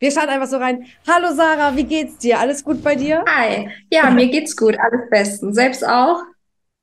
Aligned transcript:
Wir 0.00 0.12
starten 0.12 0.30
einfach 0.30 0.46
so 0.46 0.58
rein. 0.58 0.84
Hallo 1.08 1.34
Sarah, 1.34 1.76
wie 1.76 1.82
geht's 1.82 2.18
dir? 2.18 2.38
Alles 2.38 2.62
gut 2.62 2.84
bei 2.84 2.94
dir? 2.94 3.24
Hi. 3.28 3.68
Ja, 3.92 4.10
mir 4.10 4.28
geht's 4.28 4.56
gut. 4.56 4.76
Alles 4.78 5.10
besten. 5.10 5.52
Selbst 5.52 5.84
auch? 5.84 6.22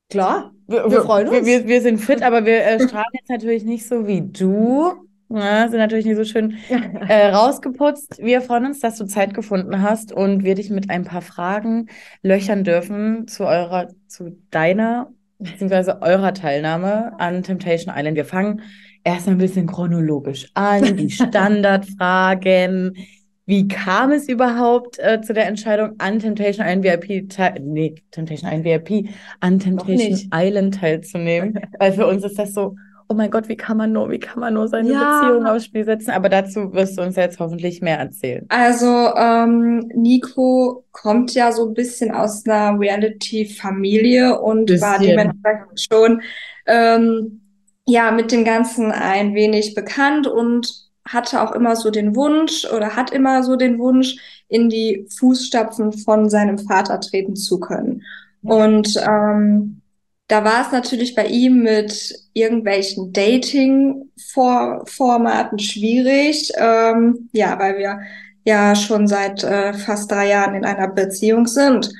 Klar. 0.10 0.52
Wir, 0.68 0.92
wir 0.92 1.02
freuen 1.02 1.30
uns. 1.30 1.46
Wir, 1.46 1.66
wir, 1.66 1.82
sind 1.82 2.00
fit, 2.00 2.22
aber 2.22 2.46
wir 2.46 2.66
äh, 2.66 2.78
strahlen 2.78 3.06
jetzt 3.14 3.30
natürlich 3.30 3.64
nicht 3.64 3.88
so 3.88 4.06
wie 4.06 4.22
du. 4.22 4.96
Ja, 5.30 5.68
sind 5.70 5.80
natürlich 5.80 6.06
nicht 6.06 6.18
so 6.18 6.26
schön 6.26 6.58
äh, 7.08 7.28
rausgeputzt. 7.28 8.18
Wir 8.22 8.42
freuen 8.42 8.66
uns, 8.66 8.82
dass 8.82 8.98
du 8.98 9.06
Zeit 9.06 9.34
gefunden 9.34 9.82
hast 9.82 10.12
und 10.12 10.44
wir 10.44 10.56
dich 10.56 10.70
mit 10.70 10.90
ein 10.90 11.06
paar 11.06 11.22
Fragen 11.22 11.88
löchern 12.22 12.66
dürfen 12.66 13.30
zu 13.30 13.46
eurer, 13.46 13.88
zu 14.08 14.38
deiner 14.52 15.10
beziehungsweise 15.40 16.02
eurer 16.02 16.34
Teilnahme 16.34 17.14
an 17.20 17.44
Temptation 17.44 17.94
Island. 17.96 18.18
Wir 18.18 18.26
fangen 18.26 18.62
erst 19.06 19.30
ein 19.30 19.38
bisschen 19.38 19.68
chronologisch 19.68 20.50
an, 20.56 20.98
die 20.98 21.10
Standardfragen. 21.12 22.98
Wie 23.46 23.68
kam 23.68 24.12
es 24.12 24.28
überhaupt 24.28 24.98
äh, 24.98 25.22
zu 25.22 25.34
der 25.34 25.46
Entscheidung, 25.46 25.92
an 26.00 26.18
Temptation 26.20 26.66
Island 26.66 26.84
VIP, 26.84 27.30
nee, 27.62 27.96
Temptation 28.10 28.52
Island 28.52 28.66
VIP, 28.66 29.10
an 29.40 29.60
Temptation 29.60 30.30
Island 30.34 30.80
teilzunehmen? 30.80 31.60
Weil 31.80 31.94
für 31.94 32.08
uns 32.08 32.26
ist 32.26 32.40
das 32.40 32.56
so, 32.56 32.76
oh 33.08 33.14
mein 33.14 33.30
Gott, 33.30 33.48
wie 33.48 33.56
kann 33.56 33.78
man 33.78 33.92
nur, 33.92 34.10
wie 34.10 34.18
kann 34.18 34.40
man 34.40 34.56
nur 34.56 34.68
seine 34.68 34.92
ja. 34.92 35.22
Beziehung 35.22 35.46
aufs 35.46 35.66
Spiel 35.66 35.86
setzen? 35.86 36.10
Aber 36.10 36.28
dazu 36.28 36.74
wirst 36.74 36.98
du 36.98 37.04
uns 37.04 37.16
jetzt 37.18 37.40
hoffentlich 37.40 37.82
mehr 37.82 38.00
erzählen. 38.00 38.48
Also, 38.50 39.14
ähm, 39.16 39.92
Nico 39.94 40.84
kommt 40.92 41.36
ja 41.36 41.52
so 41.52 41.68
ein 41.68 41.76
bisschen 41.76 42.10
aus 42.16 42.48
einer 42.48 42.80
Reality-Familie 42.80 44.40
und 44.40 44.66
bisschen. 44.66 44.82
war 44.82 44.98
dementsprechend 44.98 45.80
schon 45.80 46.22
ähm, 46.66 47.42
ja 47.86 48.12
mit 48.12 48.32
dem 48.32 48.44
Ganzen 48.44 48.92
ein 48.92 49.36
wenig 49.36 49.76
bekannt 49.76 50.28
und 50.28 50.86
hatte 51.08 51.42
auch 51.42 51.52
immer 51.52 51.76
so 51.76 51.92
den 51.92 52.16
Wunsch 52.16 52.66
oder 52.66 52.96
hat 52.96 53.12
immer 53.12 53.44
so 53.44 53.56
den 53.56 53.78
Wunsch, 53.80 54.18
in 54.48 54.70
die 54.70 55.08
Fußstapfen 55.18 55.92
von 55.94 56.30
seinem 56.30 56.60
Vater 56.60 57.00
treten 57.00 57.36
zu 57.36 57.60
können. 57.60 58.04
Und 58.44 58.96
ähm, 58.98 59.82
da 60.28 60.44
war 60.44 60.62
es 60.62 60.72
natürlich 60.72 61.16
bei 61.16 61.26
ihm 61.28 61.64
mit 61.64 62.14
irgendwelchen 62.34 63.12
Dating-Formaten 63.14 65.60
schwierig, 65.60 66.52
ähm, 66.58 67.30
ja, 67.32 67.58
weil 67.60 67.78
wir 67.78 68.00
ja 68.44 68.76
schon 68.76 69.08
seit 69.08 69.44
äh, 69.44 69.74
fast 69.74 70.12
drei 70.12 70.30
Jahren 70.30 70.56
in 70.56 70.66
einer 70.66 70.88
Beziehung 70.88 71.46
sind. 71.48 71.92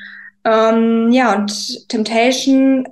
Ähm, 0.44 1.12
ja, 1.12 1.36
und 1.36 1.88
Temptation 1.90 2.88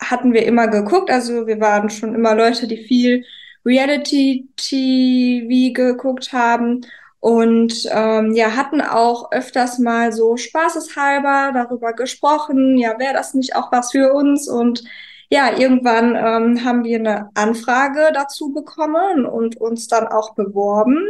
hatten 0.00 0.32
wir 0.32 0.46
immer 0.46 0.68
geguckt. 0.68 1.10
Also 1.10 1.46
wir 1.46 1.60
waren 1.60 1.90
schon 1.90 2.14
immer 2.14 2.34
Leute, 2.34 2.66
die 2.66 2.78
viel 2.78 3.24
Reality-TV 3.64 5.72
geguckt 5.72 6.32
haben 6.32 6.82
und 7.20 7.88
ähm, 7.90 8.32
ja, 8.34 8.54
hatten 8.54 8.80
auch 8.80 9.32
öfters 9.32 9.80
mal 9.80 10.12
so 10.12 10.36
spaßeshalber 10.36 11.50
darüber 11.52 11.92
gesprochen, 11.92 12.78
ja, 12.78 12.96
wäre 13.00 13.14
das 13.14 13.34
nicht 13.34 13.56
auch 13.56 13.72
was 13.72 13.90
für 13.90 14.12
uns? 14.12 14.48
Und 14.48 14.84
ja, 15.28 15.58
irgendwann 15.58 16.14
ähm, 16.14 16.64
haben 16.64 16.84
wir 16.84 17.00
eine 17.00 17.30
Anfrage 17.34 18.12
dazu 18.14 18.52
bekommen 18.52 19.26
und 19.26 19.60
uns 19.60 19.88
dann 19.88 20.06
auch 20.06 20.36
beworben. 20.36 21.04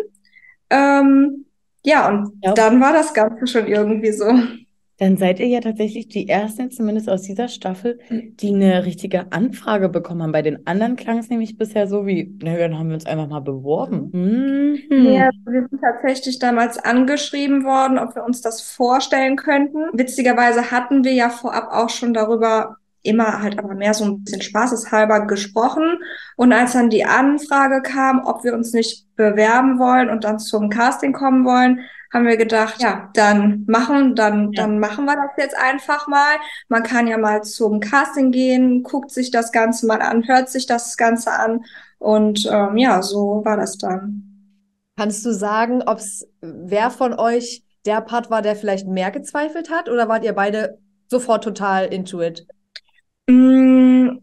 Ähm, 0.70 1.44
ja, 1.84 2.08
und 2.08 2.32
ja. 2.42 2.54
dann 2.54 2.80
war 2.80 2.94
das 2.94 3.12
Ganze 3.12 3.46
schon 3.46 3.66
irgendwie 3.66 4.12
so. 4.12 4.32
Dann 4.98 5.16
seid 5.16 5.41
ihr 5.41 5.47
ja 5.47 5.61
tatsächlich 5.61 6.08
die 6.08 6.28
Ersten, 6.28 6.70
zumindest 6.70 7.11
aus 7.11 7.22
dieser 7.22 7.48
Staffel, 7.48 7.98
die 8.11 8.55
eine 8.55 8.84
richtige 8.86 9.30
Anfrage 9.30 9.88
bekommen 9.88 10.22
haben. 10.22 10.33
Bei 10.33 10.42
den 10.42 10.66
anderen 10.66 10.97
klang 10.97 11.19
es 11.19 11.28
nämlich 11.28 11.58
bisher 11.58 11.86
so 11.86 12.06
wie, 12.06 12.34
na, 12.42 12.56
dann 12.56 12.78
haben 12.78 12.88
wir 12.88 12.94
uns 12.94 13.06
einfach 13.06 13.28
mal 13.28 13.41
beworben. 13.41 14.11
Mhm. 14.12 14.77
Ja, 15.12 15.30
wir 15.44 15.66
sind 15.69 15.80
tatsächlich 15.80 16.38
damals 16.38 16.78
angeschrieben 16.78 17.64
worden, 17.64 17.98
ob 17.98 18.14
wir 18.14 18.25
uns 18.25 18.41
das 18.41 18.62
vorstellen 18.62 19.36
könnten. 19.36 19.84
Witzigerweise 19.92 20.70
hatten 20.70 21.05
wir 21.05 21.12
ja 21.12 21.28
vorab 21.28 21.69
auch 21.72 21.91
schon 21.91 22.14
darüber 22.14 22.77
immer 23.06 23.42
halt 23.42 23.58
aber 23.58 23.74
mehr 23.74 23.94
so 23.94 24.04
ein 24.04 24.24
bisschen 24.24 24.42
spaßeshalber 24.42 25.26
gesprochen. 25.26 25.98
Und 26.36 26.53
als 26.53 26.72
dann 26.72 26.91
die 26.91 27.04
Anfrage 27.04 27.82
kam, 27.82 28.25
ob 28.25 28.44
wir 28.44 28.54
uns 28.54 28.72
nicht 28.72 29.06
bewerben 29.16 29.78
wollen 29.78 30.10
und 30.10 30.25
dann 30.25 30.38
zum 30.38 30.69
Casting 30.69 31.12
kommen 31.12 31.44
wollen, 31.44 31.81
haben 32.12 32.26
wir 32.26 32.36
gedacht, 32.36 32.81
ja, 32.81 33.10
dann 33.14 33.64
machen, 33.66 34.14
dann, 34.14 34.53
ja. 34.53 34.62
dann 34.62 34.78
machen 34.78 35.04
wir 35.04 35.16
das 35.16 35.32
jetzt 35.36 35.56
einfach 35.58 36.06
mal. 36.08 36.36
Man 36.69 36.82
kann 36.82 37.06
ja 37.06 37.19
mal 37.19 37.42
zum 37.42 37.81
Casting 37.81 38.31
gehen, 38.31 38.82
guckt 38.82 39.10
sich 39.10 39.31
das 39.31 39.52
Ganze 39.52 39.86
mal 39.86 40.00
an, 40.00 40.26
hört 40.26 40.48
sich 40.48 40.66
das 40.66 40.97
Ganze 40.97 41.32
an 41.32 41.64
und 41.98 42.48
ähm, 42.50 42.76
ja, 42.76 43.02
so 43.02 43.42
war 43.44 43.56
das 43.56 43.76
dann. 43.76 44.22
Kannst 44.97 45.26
du 45.26 45.32
sagen, 45.32 45.82
ob 45.84 45.98
es 45.98 46.26
wer 46.41 46.91
von 46.91 47.12
euch 47.19 47.62
der 47.84 48.00
Part 48.00 48.31
war, 48.31 48.42
der 48.42 48.56
vielleicht 48.56 48.86
mehr 48.86 49.10
gezweifelt 49.10 49.70
hat 49.70 49.88
oder 49.88 50.08
wart 50.08 50.25
ihr 50.25 50.32
beide 50.32 50.78
sofort 51.08 51.44
total 51.44 51.86
into 51.86 52.20
it? 52.22 52.47
Mm, 53.28 54.19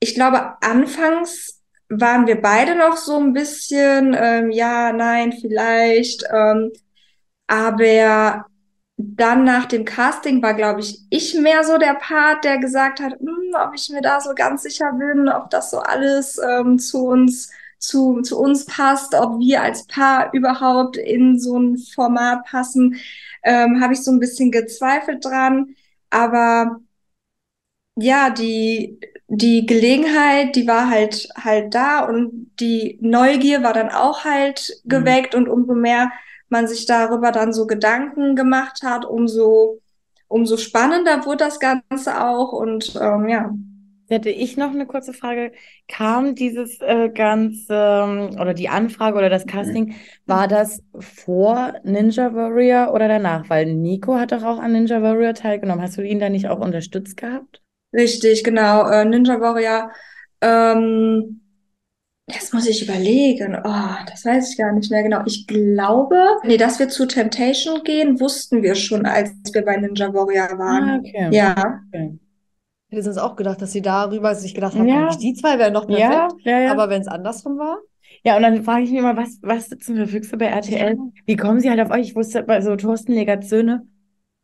ich 0.00 0.14
glaube, 0.14 0.56
anfangs 0.62 1.62
waren 1.88 2.26
wir 2.26 2.40
beide 2.40 2.76
noch 2.76 2.96
so 2.96 3.18
ein 3.18 3.32
bisschen, 3.32 4.14
ähm, 4.18 4.50
ja, 4.50 4.92
nein, 4.92 5.32
vielleicht. 5.32 6.24
Ähm, 6.32 6.72
aber 7.46 8.46
dann 8.98 9.44
nach 9.44 9.66
dem 9.66 9.84
Casting 9.84 10.42
war, 10.42 10.54
glaube 10.54 10.80
ich, 10.80 11.00
ich 11.10 11.34
mehr 11.36 11.64
so 11.64 11.78
der 11.78 11.94
Part, 11.94 12.44
der 12.44 12.58
gesagt 12.58 13.00
hat, 13.00 13.14
hm, 13.20 13.54
ob 13.54 13.74
ich 13.74 13.88
mir 13.90 14.02
da 14.02 14.20
so 14.20 14.34
ganz 14.34 14.62
sicher 14.64 14.92
bin, 14.94 15.28
ob 15.28 15.50
das 15.50 15.70
so 15.70 15.78
alles 15.80 16.38
ähm, 16.38 16.78
zu 16.78 17.06
uns 17.06 17.50
zu, 17.78 18.22
zu 18.22 18.38
uns 18.40 18.66
passt, 18.66 19.14
ob 19.14 19.38
wir 19.40 19.62
als 19.62 19.86
Paar 19.86 20.32
überhaupt 20.34 20.96
in 20.96 21.38
so 21.38 21.58
ein 21.58 21.78
Format 21.78 22.44
passen, 22.46 22.96
ähm, 23.44 23.80
habe 23.80 23.94
ich 23.94 24.02
so 24.04 24.10
ein 24.12 24.20
bisschen 24.20 24.50
gezweifelt 24.50 25.24
dran. 25.24 25.76
Aber 26.10 26.80
ja, 28.00 28.30
die, 28.30 28.98
die 29.28 29.66
Gelegenheit, 29.66 30.56
die 30.56 30.66
war 30.66 30.88
halt 30.88 31.28
halt 31.36 31.74
da 31.74 32.04
und 32.04 32.50
die 32.60 32.98
Neugier 33.00 33.62
war 33.62 33.74
dann 33.74 33.90
auch 33.90 34.24
halt 34.24 34.80
mhm. 34.84 34.88
geweckt 34.88 35.34
mhm. 35.34 35.40
und 35.40 35.48
umso 35.48 35.74
mehr 35.74 36.10
man 36.48 36.66
sich 36.66 36.86
darüber 36.86 37.30
dann 37.30 37.52
so 37.52 37.66
Gedanken 37.66 38.34
gemacht 38.34 38.82
hat, 38.82 39.04
umso, 39.04 39.80
umso 40.28 40.56
spannender 40.56 41.26
wurde 41.26 41.44
das 41.44 41.60
Ganze 41.60 42.24
auch 42.24 42.52
und 42.52 42.94
ähm, 43.00 43.28
ja. 43.28 43.50
Hätte 44.10 44.30
ich 44.30 44.56
noch 44.56 44.70
eine 44.70 44.86
kurze 44.86 45.12
Frage. 45.12 45.52
Kam 45.86 46.34
dieses 46.34 46.80
äh, 46.80 47.10
ganze 47.10 47.74
ähm, 47.74 48.40
oder 48.40 48.54
die 48.54 48.70
Anfrage 48.70 49.18
oder 49.18 49.28
das 49.28 49.44
Casting, 49.44 49.96
war 50.24 50.48
das 50.48 50.82
vor 50.98 51.74
Ninja 51.84 52.32
Warrior 52.32 52.94
oder 52.94 53.06
danach? 53.06 53.50
Weil 53.50 53.74
Nico 53.74 54.14
hat 54.14 54.32
doch 54.32 54.44
auch 54.44 54.58
an 54.58 54.72
Ninja 54.72 55.02
Warrior 55.02 55.34
teilgenommen. 55.34 55.82
Hast 55.82 55.98
du 55.98 56.02
ihn 56.02 56.20
da 56.20 56.30
nicht 56.30 56.48
auch 56.48 56.60
unterstützt 56.60 57.18
gehabt? 57.18 57.60
Richtig, 57.92 58.44
genau. 58.44 58.88
Äh, 58.88 59.04
Ninja 59.04 59.40
Warrior 59.40 59.90
ähm, 60.40 61.40
das 62.26 62.52
muss 62.52 62.68
ich 62.68 62.86
überlegen. 62.86 63.56
Oh, 63.64 64.04
das 64.06 64.24
weiß 64.24 64.50
ich 64.50 64.58
gar 64.58 64.72
nicht 64.72 64.90
mehr 64.90 65.02
genau. 65.02 65.22
Ich 65.24 65.46
glaube, 65.46 66.22
nee, 66.44 66.58
dass 66.58 66.78
wir 66.78 66.88
zu 66.88 67.06
Temptation 67.06 67.82
gehen, 67.84 68.20
wussten 68.20 68.62
wir 68.62 68.74
schon, 68.74 69.06
als 69.06 69.30
wir 69.52 69.64
bei 69.64 69.76
Ninja 69.76 70.12
Warrior 70.12 70.58
waren. 70.58 70.88
Ah, 70.90 70.96
okay. 70.98 71.28
Ja. 71.32 71.80
Okay. 71.88 72.18
Ich 72.90 72.98
hätte 72.98 73.08
uns 73.08 73.18
auch 73.18 73.36
gedacht, 73.36 73.62
dass 73.62 73.72
sie 73.72 73.82
darüber 73.82 74.34
sich 74.34 74.54
gedacht 74.54 74.74
haben, 74.74 74.88
ja. 74.88 75.08
die 75.16 75.34
zwei 75.34 75.58
wären 75.58 75.72
noch 75.72 75.86
perfekt. 75.86 76.10
Ja, 76.10 76.28
ja, 76.44 76.60
ja. 76.60 76.72
Aber 76.72 76.88
wenn 76.90 77.02
es 77.02 77.08
andersrum 77.08 77.58
war. 77.58 77.78
Ja, 78.24 78.36
und 78.36 78.42
dann 78.42 78.62
frage 78.62 78.84
ich 78.84 78.90
mich 78.90 78.98
immer, 78.98 79.16
was, 79.16 79.38
was 79.42 79.68
sitzen 79.68 79.96
für 79.96 80.06
Füchse 80.06 80.36
bei 80.36 80.46
RTL? 80.46 80.98
Wie 81.24 81.36
kommen 81.36 81.60
sie 81.60 81.70
halt 81.70 81.80
auf 81.80 81.90
euch? 81.90 82.08
Ich 82.08 82.16
wusste, 82.16 82.42
bei 82.42 82.60
so 82.60 82.76
Thorsten 82.76 83.12
Legert 83.12 83.44
Söhne, 83.44 83.86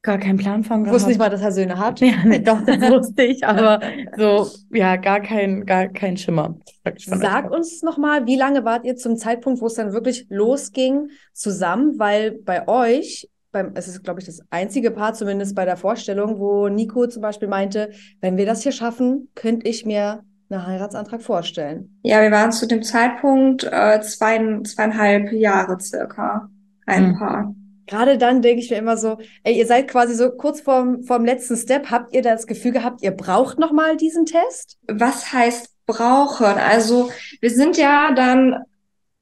gar 0.05 0.19
keinen 0.19 0.37
Plan 0.37 0.63
von 0.63 0.85
gehabt. 0.85 0.89
Ich 0.89 0.93
wusste 0.93 1.09
nicht 1.09 1.19
mal, 1.19 1.31
dass 1.31 1.41
er 1.41 1.51
Söhne 1.51 1.79
hat. 1.79 2.01
Ja, 2.05 2.23
nee, 2.25 2.39
doch, 2.39 2.61
das 2.65 2.81
wusste 2.91 3.25
ich, 3.25 3.45
aber 3.45 3.81
so, 4.17 4.47
ja, 4.71 4.97
gar 4.97 5.21
kein, 5.21 5.65
gar 5.65 5.89
kein 5.89 6.17
Schimmer. 6.17 6.57
Sag 6.99 7.51
uns 7.51 7.83
nochmal, 7.83 8.27
wie 8.27 8.37
lange 8.37 8.65
wart 8.65 8.85
ihr 8.85 8.95
zum 8.97 9.17
Zeitpunkt, 9.17 9.63
wo 9.63 9.67
es 9.67 9.75
dann 9.75 9.93
wirklich 9.93 10.27
losging, 10.29 11.09
zusammen? 11.33 11.99
Weil 11.99 12.33
bei 12.33 12.69
euch, 12.69 13.31
beim, 13.51 13.73
es 13.75 13.89
ist, 13.89 14.05
glaube 14.05 14.21
ich, 14.21 14.27
das 14.27 14.41
einzige 14.51 14.91
Paar, 14.91 15.15
zumindest 15.15 15.55
bei 15.55 15.65
der 15.65 15.79
Vorstellung, 15.79 16.39
wo 16.39 16.69
Nico 16.69 17.07
zum 17.07 17.23
Beispiel 17.23 17.49
meinte, 17.49 17.91
wenn 18.21 18.37
wir 18.37 18.45
das 18.45 18.63
hier 18.63 18.73
schaffen, 18.73 19.31
könnte 19.35 19.67
ich 19.67 19.87
mir 19.87 20.23
einen 20.51 20.67
Heiratsantrag 20.67 21.23
vorstellen. 21.23 21.99
Ja, 22.03 22.21
wir 22.21 22.31
waren 22.31 22.53
zu 22.53 22.67
dem 22.67 22.83
Zeitpunkt 22.83 23.65
äh, 23.65 24.03
zwei, 24.03 24.61
zweieinhalb 24.63 25.33
Jahre 25.33 25.81
circa 25.81 26.51
ein 26.85 27.09
mhm. 27.09 27.19
Paar 27.19 27.55
gerade 27.87 28.19
dann 28.19 28.43
denke 28.43 28.63
ich 28.63 28.71
mir 28.71 28.77
immer 28.77 28.97
so, 28.97 29.19
ey, 29.43 29.57
ihr 29.57 29.67
seid 29.67 29.89
quasi 29.89 30.15
so 30.15 30.31
kurz 30.31 30.61
vorm, 30.61 31.03
vorm 31.03 31.25
letzten 31.25 31.57
Step. 31.57 31.91
Habt 31.91 32.15
ihr 32.15 32.23
das 32.23 32.47
Gefühl 32.47 32.73
gehabt, 32.73 33.03
ihr 33.03 33.11
braucht 33.11 33.59
nochmal 33.59 33.97
diesen 33.97 34.27
Test? 34.27 34.79
Was 34.87 35.33
heißt 35.33 35.71
brauchen? 35.87 36.47
Also 36.47 37.11
wir 37.41 37.51
sind 37.51 37.77
ja 37.77 38.13
dann 38.13 38.65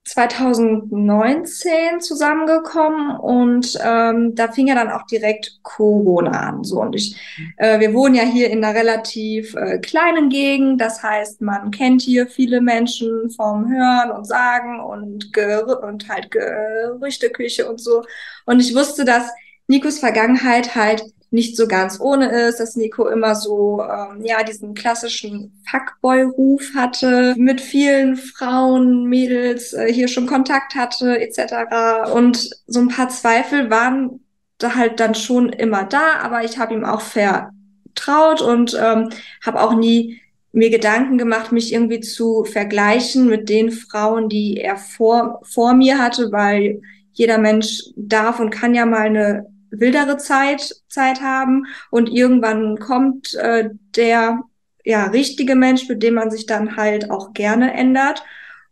2019 0.05 2.01
zusammengekommen 2.01 3.17
und 3.19 3.79
ähm, 3.85 4.35
da 4.35 4.51
fing 4.51 4.67
ja 4.67 4.75
dann 4.75 4.91
auch 4.91 5.07
direkt 5.07 5.61
Corona 5.63 6.31
an. 6.49 6.65
So 6.65 6.81
und 6.81 6.97
ich, 6.97 7.17
äh, 7.57 7.79
wir 7.79 7.95
wohnen 7.95 8.17
ja 8.17 8.25
hier 8.25 8.51
in 8.51 8.65
einer 8.65 8.79
relativ 8.79 9.55
äh, 9.55 9.79
kleinen 9.79 10.29
Gegend, 10.29 10.81
das 10.81 11.03
heißt, 11.03 11.41
man 11.41 11.71
kennt 11.71 12.03
hier 12.03 12.27
viele 12.27 12.61
Menschen 12.61 13.31
vom 13.31 13.71
Hören 13.71 14.11
und 14.11 14.27
Sagen 14.27 14.81
und 14.81 15.33
Ger 15.33 15.83
und 15.83 16.09
halt 16.09 16.33
Gerüchteküche 16.33 17.71
und 17.71 17.81
so. 17.81 18.03
Und 18.45 18.59
ich 18.59 18.75
wusste, 18.75 19.05
dass 19.05 19.31
Nikos 19.69 20.01
Vergangenheit 20.01 20.75
halt 20.75 21.05
nicht 21.33 21.57
so 21.57 21.67
ganz 21.67 21.99
ohne 21.99 22.31
ist, 22.47 22.61
dass 22.61 22.77
Nico 22.77 23.09
immer 23.09 23.35
so, 23.35 23.83
ähm, 23.83 24.23
ja, 24.23 24.43
diesen 24.43 24.75
klassischen 24.75 25.63
Fuckboy-Ruf 25.71 26.63
hatte, 26.77 27.35
mit 27.39 27.61
vielen 27.61 28.17
Frauen, 28.17 29.05
Mädels 29.09 29.73
äh, 29.73 29.91
hier 29.91 30.09
schon 30.09 30.27
Kontakt 30.27 30.75
hatte, 30.75 31.19
etc. 31.19 32.13
Und 32.13 32.51
so 32.67 32.81
ein 32.81 32.89
paar 32.89 33.09
Zweifel 33.09 33.71
waren 33.71 34.21
da 34.59 34.75
halt 34.75 35.01
dann 35.01 35.15
schon 35.15 35.49
immer 35.49 35.85
da, 35.85 36.17
aber 36.23 36.45
ich 36.45 36.59
habe 36.59 36.75
ihm 36.75 36.85
auch 36.85 37.01
vertraut 37.01 38.43
und 38.43 38.79
ähm, 38.81 39.09
habe 39.45 39.61
auch 39.63 39.75
nie 39.75 40.21
mir 40.53 40.69
Gedanken 40.69 41.17
gemacht, 41.17 41.51
mich 41.51 41.73
irgendwie 41.73 42.01
zu 42.01 42.45
vergleichen 42.45 43.27
mit 43.27 43.49
den 43.49 43.71
Frauen, 43.71 44.29
die 44.29 44.59
er 44.59 44.77
vor, 44.77 45.41
vor 45.45 45.73
mir 45.73 45.99
hatte, 45.99 46.31
weil 46.31 46.83
jeder 47.15 47.39
Mensch 47.39 47.85
darf 47.97 48.39
und 48.39 48.51
kann 48.51 48.75
ja 48.75 48.85
mal 48.85 49.07
eine 49.07 49.52
wildere 49.73 50.19
Zeit, 50.19 50.77
Zeit 50.89 51.21
haben 51.23 51.67
und 51.91 52.09
irgendwann 52.09 52.79
kommt 52.79 53.35
äh, 53.35 53.71
der 53.97 54.43
ja 54.85 55.07
richtige 55.07 55.55
Mensch, 55.55 55.89
mit 55.89 56.03
dem 56.03 56.15
man 56.15 56.31
sich 56.31 56.47
dann 56.47 56.77
halt 56.77 57.11
auch 57.11 57.33
gerne 57.33 57.73
ändert. 57.75 58.23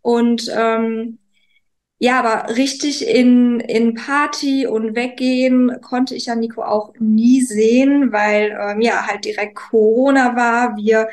Und 0.02 0.50
ähm, 0.54 1.18
ja, 1.98 2.18
aber 2.20 2.56
richtig 2.56 3.06
in, 3.06 3.60
in 3.60 3.94
Party 3.94 4.66
und 4.66 4.96
weggehen 4.96 5.80
konnte 5.82 6.14
ich 6.14 6.26
ja 6.26 6.34
Nico 6.34 6.62
auch 6.62 6.94
nie 6.98 7.42
sehen, 7.42 8.12
weil 8.12 8.56
ähm, 8.58 8.80
ja 8.80 9.06
halt 9.06 9.24
direkt 9.26 9.56
Corona 9.56 10.34
war. 10.34 10.76
Wir 10.76 11.08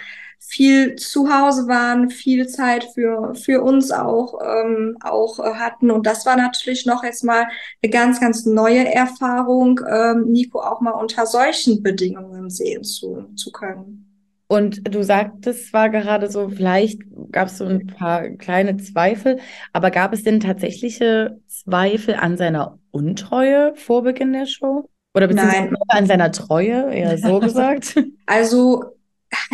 viel 0.47 0.95
zu 0.95 1.29
Hause 1.29 1.67
waren, 1.67 2.09
viel 2.09 2.47
Zeit 2.47 2.85
für, 2.93 3.35
für 3.35 3.61
uns 3.61 3.91
auch, 3.91 4.39
ähm, 4.41 4.97
auch 5.01 5.39
äh, 5.39 5.55
hatten. 5.55 5.91
Und 5.91 6.07
das 6.07 6.25
war 6.25 6.37
natürlich 6.37 6.85
noch 6.85 7.03
jetzt 7.03 7.25
mal 7.25 7.47
eine 7.83 7.91
ganz, 7.91 8.21
ganz 8.21 8.45
neue 8.45 8.93
Erfahrung, 8.93 9.81
ähm, 9.89 10.31
Nico 10.31 10.61
auch 10.61 10.79
mal 10.79 10.91
unter 10.91 11.25
solchen 11.25 11.83
Bedingungen 11.83 12.49
sehen 12.49 12.85
zu, 12.85 13.25
zu 13.35 13.51
können. 13.51 14.05
Und 14.47 14.95
du 14.95 15.03
sagtest 15.03 15.67
zwar 15.67 15.89
gerade 15.89 16.31
so, 16.31 16.47
vielleicht 16.47 17.01
gab 17.33 17.49
es 17.49 17.57
so 17.57 17.65
ein 17.65 17.87
paar 17.87 18.29
kleine 18.29 18.77
Zweifel, 18.77 19.39
aber 19.73 19.91
gab 19.91 20.13
es 20.13 20.23
denn 20.23 20.39
tatsächliche 20.39 21.41
Zweifel 21.47 22.15
an 22.15 22.37
seiner 22.37 22.79
Untreue 22.91 23.73
vor 23.75 24.03
Beginn 24.03 24.31
der 24.31 24.45
Show? 24.45 24.89
Oder 25.13 25.27
beziehungsweise 25.27 25.63
Nein. 25.63 25.75
an 25.89 26.05
seiner 26.05 26.31
Treue, 26.31 26.93
eher 26.93 27.17
so 27.17 27.39
gesagt? 27.41 28.01
Also 28.25 28.96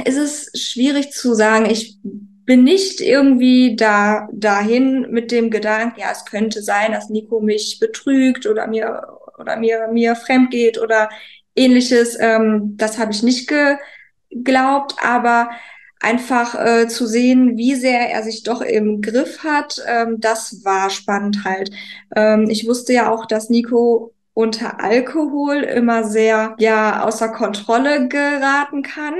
ist 0.06 0.18
es 0.18 0.52
schwierig 0.62 1.12
zu 1.12 1.34
sagen. 1.34 1.66
Ich 1.70 1.98
bin 2.46 2.64
nicht 2.64 3.00
irgendwie 3.02 3.76
da 3.76 4.28
dahin 4.34 5.08
mit 5.12 5.32
dem 5.32 5.50
Gedanken, 5.50 6.00
ja, 6.00 6.12
es 6.12 6.26
könnte 6.26 6.62
sein, 6.62 6.92
dass 6.92 7.10
Nico 7.10 7.40
mich 7.40 7.80
betrügt 7.80 8.46
oder 8.46 8.68
mir 8.68 9.08
oder 9.40 9.58
mir 9.58 9.88
mir 9.92 10.16
fremd 10.16 10.52
geht 10.52 10.78
oder 10.78 11.10
ähnliches. 11.56 12.18
Ähm, 12.20 12.76
das 12.78 13.00
habe 13.00 13.12
ich 13.12 13.24
nicht 13.24 13.52
geglaubt, 14.30 14.96
aber 15.02 15.52
einfach 16.02 16.56
äh, 16.56 16.88
zu 16.88 17.08
sehen, 17.08 17.58
wie 17.58 17.76
sehr 17.76 18.10
er 18.12 18.24
sich 18.24 18.44
doch 18.44 18.62
im 18.62 19.02
Griff 19.02 19.44
hat, 19.44 19.82
ähm, 19.88 20.20
das 20.20 20.66
war 20.66 20.90
spannend 20.90 21.46
halt. 21.46 21.72
Ähm, 22.16 22.50
ich 22.50 22.68
wusste 22.68 22.92
ja 22.94 23.10
auch, 23.12 23.26
dass 23.26 23.50
Nico 23.50 24.14
unter 24.34 24.82
Alkohol 24.82 25.58
immer 25.64 26.04
sehr 26.04 26.56
ja 26.60 27.06
außer 27.06 27.30
Kontrolle 27.30 28.10
geraten 28.10 28.82
kann 28.84 29.14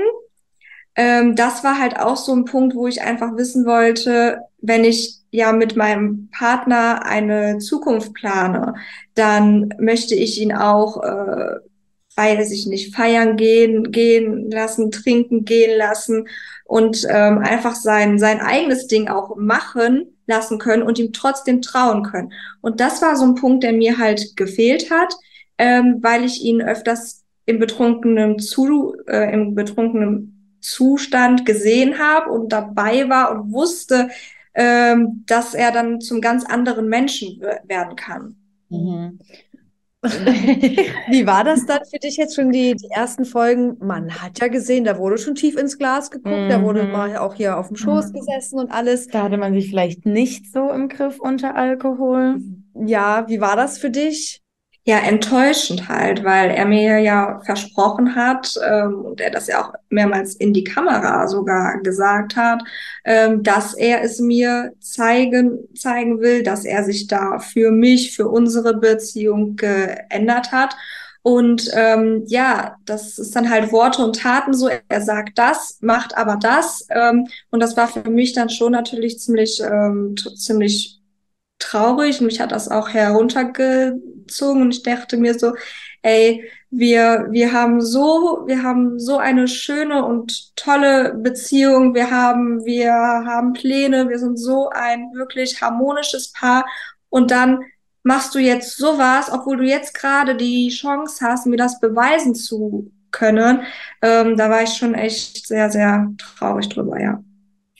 ähm, 0.96 1.34
das 1.34 1.64
war 1.64 1.78
halt 1.78 1.98
auch 1.98 2.16
so 2.16 2.32
ein 2.34 2.44
Punkt, 2.44 2.74
wo 2.74 2.86
ich 2.86 3.02
einfach 3.02 3.36
wissen 3.36 3.66
wollte, 3.66 4.40
wenn 4.60 4.84
ich 4.84 5.18
ja 5.30 5.52
mit 5.52 5.76
meinem 5.76 6.28
Partner 6.30 7.04
eine 7.04 7.58
Zukunft 7.58 8.14
plane, 8.14 8.74
dann 9.14 9.74
möchte 9.78 10.14
ich 10.14 10.40
ihn 10.40 10.52
auch, 10.52 11.02
äh, 11.02 11.56
weiß 12.16 12.52
ich 12.52 12.66
nicht, 12.66 12.94
feiern 12.94 13.36
gehen, 13.36 13.90
gehen 13.90 14.50
lassen, 14.50 14.92
trinken 14.92 15.44
gehen 15.44 15.76
lassen 15.76 16.28
und 16.64 17.04
ähm, 17.10 17.38
einfach 17.38 17.74
sein, 17.74 18.20
sein 18.20 18.40
eigenes 18.40 18.86
Ding 18.86 19.08
auch 19.08 19.34
machen 19.36 20.14
lassen 20.26 20.58
können 20.58 20.84
und 20.84 20.98
ihm 21.00 21.12
trotzdem 21.12 21.60
trauen 21.60 22.04
können. 22.04 22.32
Und 22.60 22.78
das 22.78 23.02
war 23.02 23.16
so 23.16 23.24
ein 23.24 23.34
Punkt, 23.34 23.64
der 23.64 23.72
mir 23.72 23.98
halt 23.98 24.36
gefehlt 24.36 24.90
hat, 24.92 25.12
ähm, 25.58 25.98
weil 26.00 26.24
ich 26.24 26.42
ihn 26.42 26.62
öfters 26.62 27.24
im 27.46 27.58
betrunkenen 27.58 28.38
zu, 28.38 28.94
äh, 29.06 29.32
im 29.32 29.54
betrunkenen 29.54 30.33
Zustand 30.64 31.44
gesehen 31.44 31.98
habe 31.98 32.30
und 32.30 32.52
dabei 32.52 33.08
war 33.08 33.30
und 33.32 33.52
wusste, 33.52 34.08
ähm, 34.54 35.24
dass 35.26 35.54
er 35.54 35.72
dann 35.72 36.00
zum 36.00 36.20
ganz 36.20 36.44
anderen 36.44 36.88
Menschen 36.88 37.40
werden 37.66 37.96
kann. 37.96 38.36
Mhm. 38.70 39.18
Wie 41.08 41.26
war 41.26 41.44
das 41.44 41.64
dann 41.64 41.80
für 41.90 41.98
dich 41.98 42.16
jetzt 42.16 42.34
schon 42.34 42.50
die, 42.50 42.74
die 42.74 42.90
ersten 42.90 43.24
Folgen? 43.24 43.78
Man 43.80 44.22
hat 44.22 44.38
ja 44.38 44.48
gesehen, 44.48 44.84
da 44.84 44.98
wurde 44.98 45.16
schon 45.16 45.34
tief 45.34 45.56
ins 45.56 45.78
Glas 45.78 46.10
geguckt, 46.10 46.44
mhm. 46.44 46.48
da 46.48 46.62
wurde 46.62 46.82
mhm. 46.82 46.92
mal 46.92 47.16
auch 47.16 47.34
hier 47.34 47.58
auf 47.58 47.68
dem 47.68 47.76
Schoß 47.76 48.12
mhm. 48.12 48.18
gesessen 48.18 48.58
und 48.58 48.70
alles. 48.70 49.08
Da 49.08 49.22
hatte 49.22 49.38
man 49.38 49.54
sich 49.54 49.68
vielleicht 49.68 50.04
nicht 50.04 50.52
so 50.52 50.70
im 50.70 50.88
Griff 50.88 51.18
unter 51.20 51.56
Alkohol. 51.56 52.40
Ja, 52.74 53.26
wie 53.28 53.40
war 53.40 53.56
das 53.56 53.78
für 53.78 53.90
dich? 53.90 54.43
Ja 54.86 54.98
enttäuschend 54.98 55.88
halt, 55.88 56.24
weil 56.24 56.50
er 56.50 56.66
mir 56.66 56.98
ja 56.98 57.40
versprochen 57.44 58.14
hat 58.14 58.54
ähm, 58.62 59.00
und 59.06 59.20
er 59.20 59.30
das 59.30 59.46
ja 59.46 59.64
auch 59.64 59.72
mehrmals 59.88 60.34
in 60.34 60.52
die 60.52 60.64
Kamera 60.64 61.26
sogar 61.26 61.80
gesagt 61.80 62.36
hat, 62.36 62.62
ähm, 63.04 63.42
dass 63.42 63.72
er 63.74 64.02
es 64.02 64.20
mir 64.20 64.74
zeigen 64.80 65.68
zeigen 65.74 66.20
will, 66.20 66.42
dass 66.42 66.66
er 66.66 66.84
sich 66.84 67.06
da 67.06 67.38
für 67.38 67.70
mich, 67.70 68.14
für 68.14 68.28
unsere 68.28 68.74
Beziehung 68.76 69.56
geändert 69.56 70.52
hat. 70.52 70.76
Und 71.22 71.70
ähm, 71.72 72.24
ja, 72.26 72.76
das 72.84 73.18
ist 73.18 73.34
dann 73.34 73.48
halt 73.48 73.72
Worte 73.72 74.04
und 74.04 74.16
Taten 74.20 74.52
so. 74.52 74.68
Er 74.88 75.00
sagt 75.00 75.38
das, 75.38 75.78
macht 75.80 76.14
aber 76.18 76.36
das. 76.36 76.86
Ähm, 76.90 77.26
und 77.50 77.60
das 77.60 77.78
war 77.78 77.88
für 77.88 78.10
mich 78.10 78.34
dann 78.34 78.50
schon 78.50 78.72
natürlich 78.72 79.18
ziemlich, 79.18 79.62
ähm, 79.62 80.14
ziemlich 80.36 81.00
traurig. 81.58 82.20
Mich 82.20 82.40
hat 82.40 82.52
das 82.52 82.68
auch 82.70 82.88
heruntergezogen 82.90 84.62
und 84.62 84.74
ich 84.74 84.82
dachte 84.82 85.16
mir 85.16 85.38
so, 85.38 85.54
ey, 86.02 86.44
wir, 86.70 87.28
wir 87.30 87.52
haben 87.52 87.80
so, 87.80 88.42
wir 88.46 88.62
haben 88.62 88.98
so 88.98 89.18
eine 89.18 89.46
schöne 89.48 90.04
und 90.04 90.56
tolle 90.56 91.14
Beziehung. 91.14 91.94
Wir 91.94 92.10
haben, 92.10 92.64
wir 92.64 92.92
haben 92.92 93.52
Pläne. 93.52 94.08
Wir 94.08 94.18
sind 94.18 94.38
so 94.38 94.70
ein 94.70 95.12
wirklich 95.14 95.60
harmonisches 95.62 96.32
Paar. 96.32 96.66
Und 97.10 97.30
dann 97.30 97.60
machst 98.02 98.34
du 98.34 98.38
jetzt 98.38 98.76
sowas, 98.76 99.30
obwohl 99.32 99.58
du 99.58 99.64
jetzt 99.64 99.94
gerade 99.94 100.36
die 100.36 100.68
Chance 100.68 101.24
hast, 101.24 101.46
mir 101.46 101.56
das 101.56 101.80
beweisen 101.80 102.34
zu 102.34 102.90
können. 103.10 103.62
Ähm, 104.02 104.36
da 104.36 104.50
war 104.50 104.62
ich 104.62 104.74
schon 104.74 104.94
echt 104.94 105.46
sehr, 105.46 105.70
sehr 105.70 106.12
traurig 106.18 106.68
drüber, 106.68 107.00
ja. 107.00 107.22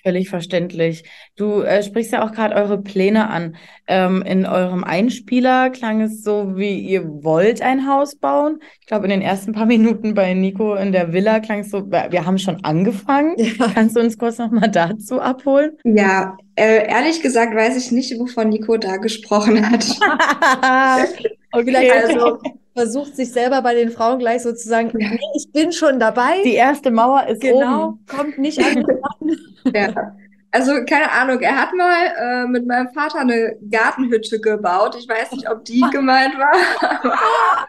Völlig 0.04 0.28
verständlich. 0.28 1.02
Du 1.34 1.62
äh, 1.62 1.82
sprichst 1.82 2.12
ja 2.12 2.22
auch 2.22 2.32
gerade 2.32 2.54
eure 2.54 2.82
Pläne 2.82 3.30
an. 3.30 3.56
Ähm, 3.86 4.20
in 4.20 4.44
eurem 4.44 4.84
Einspieler 4.84 5.70
klang 5.70 6.02
es 6.02 6.22
so, 6.22 6.56
wie 6.56 6.78
ihr 6.78 7.06
wollt 7.24 7.62
ein 7.62 7.88
Haus 7.88 8.14
bauen. 8.14 8.58
Ich 8.82 8.86
glaube, 8.86 9.04
in 9.04 9.10
den 9.10 9.22
ersten 9.22 9.52
paar 9.52 9.64
Minuten 9.74 10.12
bei 10.12 10.34
Nico 10.34 10.74
in 10.74 10.92
der 10.92 11.14
Villa 11.14 11.40
klang 11.40 11.60
es 11.60 11.70
so, 11.70 11.90
wir 11.90 12.26
haben 12.26 12.36
schon 12.36 12.62
angefangen. 12.64 13.34
Ja. 13.38 13.66
Kannst 13.72 13.96
du 13.96 14.00
uns 14.00 14.18
kurz 14.18 14.36
nochmal 14.36 14.70
dazu 14.70 15.22
abholen? 15.22 15.72
Ja, 15.84 16.36
äh, 16.54 16.86
ehrlich 16.86 17.22
gesagt 17.22 17.54
weiß 17.54 17.76
ich 17.78 17.90
nicht, 17.90 18.18
wovon 18.18 18.50
Nico 18.50 18.76
da 18.76 18.98
gesprochen 18.98 19.70
hat. 19.70 19.86
okay. 21.52 21.64
Vielleicht 21.64 21.92
also 21.92 22.40
versucht 22.74 23.16
sich 23.16 23.32
selber 23.32 23.62
bei 23.62 23.74
den 23.74 23.90
Frauen 23.90 24.18
gleich 24.18 24.42
sozusagen, 24.42 24.90
nee, 24.92 25.18
ich 25.34 25.50
bin 25.50 25.72
schon 25.72 25.98
dabei. 25.98 26.42
Die 26.44 26.54
erste 26.54 26.90
Mauer 26.90 27.26
ist 27.26 27.40
genau, 27.40 27.86
oben. 27.86 28.06
kommt 28.06 28.38
nicht 28.38 28.58
an. 28.58 28.84
ja. 29.74 30.16
Also 30.50 30.72
keine 30.84 31.10
Ahnung, 31.10 31.40
er 31.40 31.56
hat 31.56 31.74
mal 31.74 32.06
äh, 32.16 32.46
mit 32.46 32.64
meinem 32.66 32.88
Vater 32.90 33.18
eine 33.18 33.56
Gartenhütte 33.68 34.40
gebaut. 34.40 34.94
Ich 34.96 35.08
weiß 35.08 35.32
nicht, 35.32 35.50
ob 35.50 35.64
die 35.64 35.84
gemeint 35.90 36.34
war. 36.38 37.68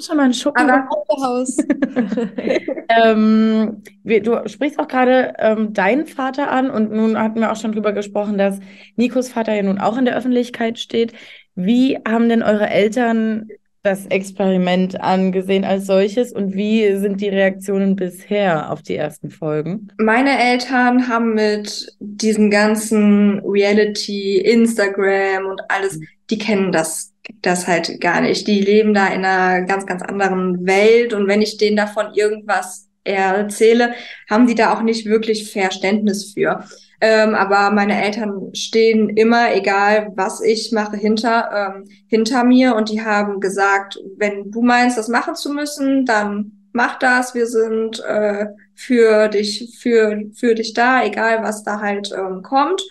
Schon 0.00 0.16
mal 0.16 0.24
ein 0.24 0.34
Schuppen 0.34 0.70
Haus. 0.70 1.56
ähm, 2.88 3.82
du 4.04 4.48
sprichst 4.48 4.78
auch 4.78 4.88
gerade 4.88 5.34
ähm, 5.38 5.72
deinen 5.72 6.06
Vater 6.06 6.50
an 6.50 6.70
und 6.70 6.90
nun 6.92 7.18
hatten 7.18 7.40
wir 7.40 7.52
auch 7.52 7.56
schon 7.56 7.72
drüber 7.72 7.92
gesprochen, 7.92 8.38
dass 8.38 8.60
Nikos 8.96 9.28
Vater 9.28 9.54
ja 9.54 9.62
nun 9.62 9.78
auch 9.78 9.98
in 9.98 10.04
der 10.04 10.16
Öffentlichkeit 10.16 10.78
steht. 10.78 11.12
Wie 11.54 11.98
haben 12.08 12.28
denn 12.28 12.42
eure 12.42 12.70
Eltern 12.70 13.48
das 13.82 14.06
Experiment 14.06 15.00
angesehen 15.00 15.64
als 15.64 15.86
solches 15.86 16.32
und 16.32 16.54
wie 16.54 16.96
sind 16.96 17.20
die 17.20 17.28
Reaktionen 17.28 17.96
bisher 17.96 18.70
auf 18.70 18.82
die 18.82 18.94
ersten 18.94 19.30
Folgen? 19.30 19.88
Meine 19.98 20.38
Eltern 20.38 21.08
haben 21.08 21.34
mit 21.34 21.88
diesem 21.98 22.48
ganzen 22.50 23.40
Reality, 23.40 24.38
Instagram 24.38 25.46
und 25.46 25.60
alles, 25.68 25.98
die 26.30 26.38
kennen 26.38 26.70
das, 26.70 27.12
das 27.40 27.66
halt 27.66 28.00
gar 28.00 28.20
nicht. 28.20 28.46
Die 28.46 28.60
leben 28.60 28.94
da 28.94 29.08
in 29.08 29.24
einer 29.24 29.66
ganz, 29.66 29.84
ganz 29.84 30.02
anderen 30.02 30.64
Welt 30.64 31.12
und 31.12 31.26
wenn 31.26 31.42
ich 31.42 31.58
denen 31.58 31.76
davon 31.76 32.14
irgendwas 32.14 32.88
erzähle, 33.02 33.94
haben 34.30 34.46
die 34.46 34.54
da 34.54 34.72
auch 34.72 34.82
nicht 34.82 35.06
wirklich 35.06 35.50
Verständnis 35.50 36.34
für. 36.34 36.64
Ähm, 37.04 37.34
aber 37.34 37.72
meine 37.72 38.00
Eltern 38.00 38.54
stehen 38.54 39.08
immer, 39.08 39.52
egal 39.56 40.12
was 40.14 40.40
ich 40.40 40.70
mache, 40.70 40.96
hinter, 40.96 41.50
ähm, 41.52 41.88
hinter 42.06 42.44
mir 42.44 42.76
und 42.76 42.90
die 42.90 43.04
haben 43.04 43.40
gesagt, 43.40 43.98
wenn 44.18 44.52
du 44.52 44.62
meinst, 44.62 44.96
das 44.96 45.08
machen 45.08 45.34
zu 45.34 45.52
müssen, 45.52 46.06
dann 46.06 46.52
mach 46.72 47.00
das. 47.00 47.34
Wir 47.34 47.48
sind 47.48 47.98
äh, 48.04 48.46
für 48.76 49.26
dich, 49.26 49.76
für, 49.80 50.22
für 50.32 50.54
dich 50.54 50.74
da, 50.74 51.04
egal 51.04 51.42
was 51.42 51.64
da 51.64 51.80
halt 51.80 52.12
ähm, 52.16 52.42
kommt. 52.42 52.82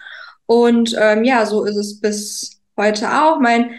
Und 0.46 0.94
ähm, 1.00 1.24
ja, 1.24 1.46
so 1.46 1.64
ist 1.64 1.78
es 1.78 2.02
bis 2.02 2.62
heute 2.76 3.08
auch. 3.14 3.40
Mein 3.40 3.72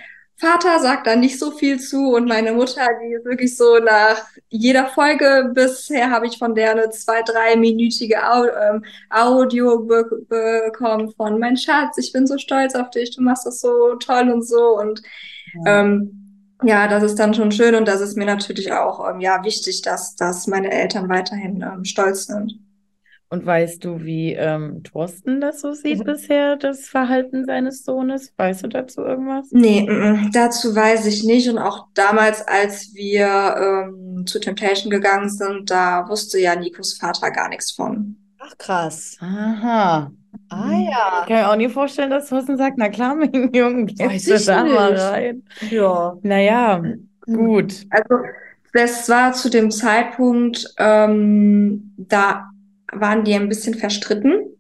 Vater 0.43 0.81
sagt 0.81 1.07
da 1.07 1.15
nicht 1.15 1.39
so 1.39 1.53
viel 1.53 1.79
zu 1.79 2.15
und 2.17 2.27
meine 2.27 2.51
Mutter, 2.51 2.83
die 3.01 3.15
ist 3.15 3.25
wirklich 3.25 3.57
so 3.57 3.79
nach 3.79 4.25
jeder 4.49 4.89
Folge 4.89 5.53
bisher 5.55 6.11
habe 6.11 6.27
ich 6.27 6.37
von 6.37 6.57
der 6.57 6.73
eine 6.73 6.91
zwei, 6.91 7.23
dreiminütige 7.23 8.17
ähm, 8.17 8.85
Audio 9.09 9.85
be 9.85 10.05
bekommen 10.29 11.13
von 11.13 11.39
mein 11.39 11.57
Schatz, 11.57 11.97
ich 11.97 12.13
bin 12.13 12.27
so 12.27 12.39
stolz 12.39 12.75
auf 12.75 12.91
dich, 12.91 13.15
du 13.15 13.23
machst 13.23 13.47
das 13.47 13.61
so 13.61 13.95
toll 14.01 14.31
und 14.31 14.43
so 14.45 14.81
und 14.81 15.01
ja. 15.65 15.81
ähm, 15.81 16.19
ja, 16.65 16.89
das 16.89 17.05
ist 17.05 17.21
dann 17.21 17.35
schon 17.35 17.53
schön 17.53 17.77
und 17.77 17.87
das 17.87 18.01
ist 18.01 18.17
mir 18.17 18.27
natürlich 18.27 18.73
auch 18.73 19.09
ähm, 19.09 19.21
ja 19.21 19.45
wichtig, 19.45 19.83
dass, 19.83 20.17
dass 20.17 20.49
meine 20.49 20.73
Eltern 20.73 21.09
weiterhin 21.09 21.63
ähm, 21.63 21.85
stolz 21.85 22.27
sind. 22.27 22.59
Und 23.33 23.47
weißt 23.47 23.83
du, 23.83 24.03
wie 24.03 24.35
ähm, 24.35 24.83
Thorsten 24.83 25.41
das 25.41 25.63
so 25.63 25.73
sieht 25.73 26.01
mhm. 26.01 26.05
bisher, 26.05 26.57
das 26.57 26.87
Verhalten 26.87 27.47
seines 27.47 27.83
Sohnes? 27.83 28.31
Weißt 28.37 28.63
du 28.63 28.69
dazu 28.69 29.01
irgendwas? 29.01 29.47
Nee, 29.53 29.87
m 29.89 30.27
-m, 30.27 30.31
dazu 30.35 30.77
weiß 30.77 31.07
ich 31.07 31.25
nicht. 31.25 31.49
Und 31.49 31.57
auch 31.57 31.87
damals, 31.95 32.47
als 32.47 32.93
wir 32.93 33.87
ähm, 33.89 34.27
zu 34.27 34.39
Temptation 34.39 34.91
gegangen 34.91 35.31
sind, 35.31 35.71
da 35.71 36.07
wusste 36.11 36.39
ja 36.41 36.55
Nikos 36.55 36.93
Vater 36.93 37.31
gar 37.31 37.49
nichts 37.49 37.73
von. 37.73 38.17
Ach, 38.39 38.53
krass. 38.59 39.17
Aha. 39.21 40.13
Ah 40.51 40.71
ja. 40.71 41.21
Ich 41.23 41.29
kann 41.29 41.37
mir 41.39 41.51
auch 41.51 41.57
nie 41.57 41.71
vorstellen, 41.71 42.11
dass 42.11 42.29
Thorsten 42.29 42.59
sagt, 42.59 42.77
na 42.77 42.91
klar, 42.91 43.15
mein 43.17 43.51
Jungen, 43.55 43.87
gehst 43.87 44.29
du 44.29 44.39
da 44.39 44.63
nicht. 44.63 44.75
mal 44.75 44.95
rein. 44.95 45.43
Ja. 45.71 46.19
Naja, 46.21 46.83
gut. 47.25 47.87
Also 47.89 48.27
das 48.75 49.09
war 49.09 49.33
zu 49.33 49.49
dem 49.49 49.71
Zeitpunkt, 49.71 50.67
ähm, 50.77 51.95
da 51.97 52.52
waren 52.93 53.25
die 53.25 53.35
ein 53.35 53.49
bisschen 53.49 53.75
verstritten. 53.75 54.57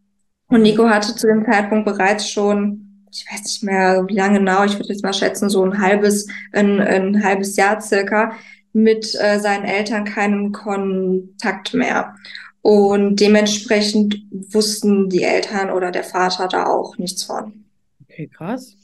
Und 0.48 0.62
Nico 0.62 0.88
hatte 0.88 1.14
zu 1.14 1.26
dem 1.26 1.44
Zeitpunkt 1.44 1.84
bereits 1.84 2.28
schon, 2.28 3.06
ich 3.10 3.26
weiß 3.30 3.42
nicht 3.42 3.62
mehr, 3.62 4.04
wie 4.08 4.14
lange 4.14 4.38
genau, 4.38 4.64
ich 4.64 4.74
würde 4.74 4.88
jetzt 4.88 5.02
mal 5.02 5.12
schätzen, 5.12 5.48
so 5.48 5.64
ein 5.64 5.80
halbes, 5.80 6.28
ein, 6.52 6.80
ein 6.80 7.22
halbes 7.22 7.56
Jahr 7.56 7.80
circa, 7.80 8.32
mit 8.72 9.14
äh, 9.20 9.38
seinen 9.38 9.64
Eltern 9.64 10.04
keinen 10.04 10.52
Kontakt 10.52 11.74
mehr. 11.74 12.14
Und 12.62 13.16
dementsprechend 13.16 14.22
wussten 14.30 15.08
die 15.08 15.24
Eltern 15.24 15.70
oder 15.70 15.90
der 15.90 16.04
Vater 16.04 16.48
da 16.48 16.66
auch 16.66 16.96
nichts 16.96 17.24
von. 17.24 17.64
Okay, 18.02 18.28
krass. 18.28 18.76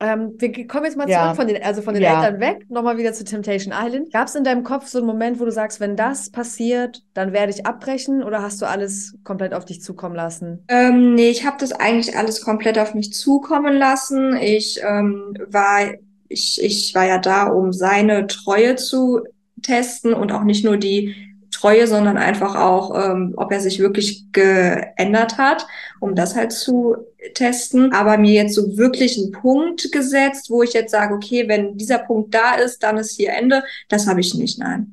Ähm, 0.00 0.34
wir 0.38 0.66
kommen 0.68 0.84
jetzt 0.84 0.96
mal 0.96 1.08
ja. 1.08 1.24
zurück 1.24 1.36
von 1.36 1.48
den, 1.48 1.62
also 1.62 1.82
von 1.82 1.94
den 1.94 2.04
ja. 2.04 2.22
Eltern 2.22 2.40
weg, 2.40 2.66
nochmal 2.68 2.98
wieder 2.98 3.12
zu 3.12 3.24
Temptation 3.24 3.74
Island. 3.76 4.12
Gab 4.12 4.28
es 4.28 4.36
in 4.36 4.44
deinem 4.44 4.62
Kopf 4.62 4.86
so 4.86 4.98
einen 4.98 5.08
Moment, 5.08 5.40
wo 5.40 5.44
du 5.44 5.50
sagst, 5.50 5.80
wenn 5.80 5.96
das 5.96 6.30
passiert, 6.30 7.02
dann 7.14 7.32
werde 7.32 7.52
ich 7.52 7.66
abbrechen 7.66 8.22
oder 8.22 8.40
hast 8.40 8.62
du 8.62 8.66
alles 8.66 9.16
komplett 9.24 9.54
auf 9.54 9.64
dich 9.64 9.82
zukommen 9.82 10.14
lassen? 10.14 10.64
Ähm, 10.68 11.14
nee, 11.14 11.30
ich 11.30 11.44
habe 11.44 11.56
das 11.58 11.72
eigentlich 11.72 12.16
alles 12.16 12.42
komplett 12.42 12.78
auf 12.78 12.94
mich 12.94 13.12
zukommen 13.12 13.76
lassen. 13.76 14.36
Ich 14.36 14.80
ähm, 14.86 15.36
war, 15.48 15.80
ich, 16.28 16.62
ich 16.62 16.94
war 16.94 17.04
ja 17.04 17.18
da, 17.18 17.48
um 17.48 17.72
seine 17.72 18.28
Treue 18.28 18.76
zu 18.76 19.22
testen 19.62 20.14
und 20.14 20.30
auch 20.30 20.44
nicht 20.44 20.64
nur 20.64 20.76
die 20.76 21.27
Treue, 21.60 21.86
sondern 21.86 22.16
einfach 22.16 22.54
auch, 22.54 22.94
ähm, 22.94 23.34
ob 23.36 23.50
er 23.52 23.60
sich 23.60 23.78
wirklich 23.78 24.30
geändert 24.32 25.38
hat, 25.38 25.66
um 26.00 26.14
das 26.14 26.36
halt 26.36 26.52
zu 26.52 26.96
testen. 27.34 27.92
Aber 27.92 28.18
mir 28.18 28.32
jetzt 28.32 28.54
so 28.54 28.76
wirklich 28.76 29.18
einen 29.18 29.32
Punkt 29.32 29.90
gesetzt, 29.90 30.50
wo 30.50 30.62
ich 30.62 30.72
jetzt 30.72 30.92
sage, 30.92 31.14
okay, 31.14 31.48
wenn 31.48 31.76
dieser 31.76 31.98
Punkt 31.98 32.34
da 32.34 32.54
ist, 32.54 32.82
dann 32.82 32.96
ist 32.96 33.16
hier 33.16 33.32
Ende. 33.32 33.62
Das 33.88 34.06
habe 34.06 34.20
ich 34.20 34.34
nicht, 34.34 34.58
nein. 34.58 34.92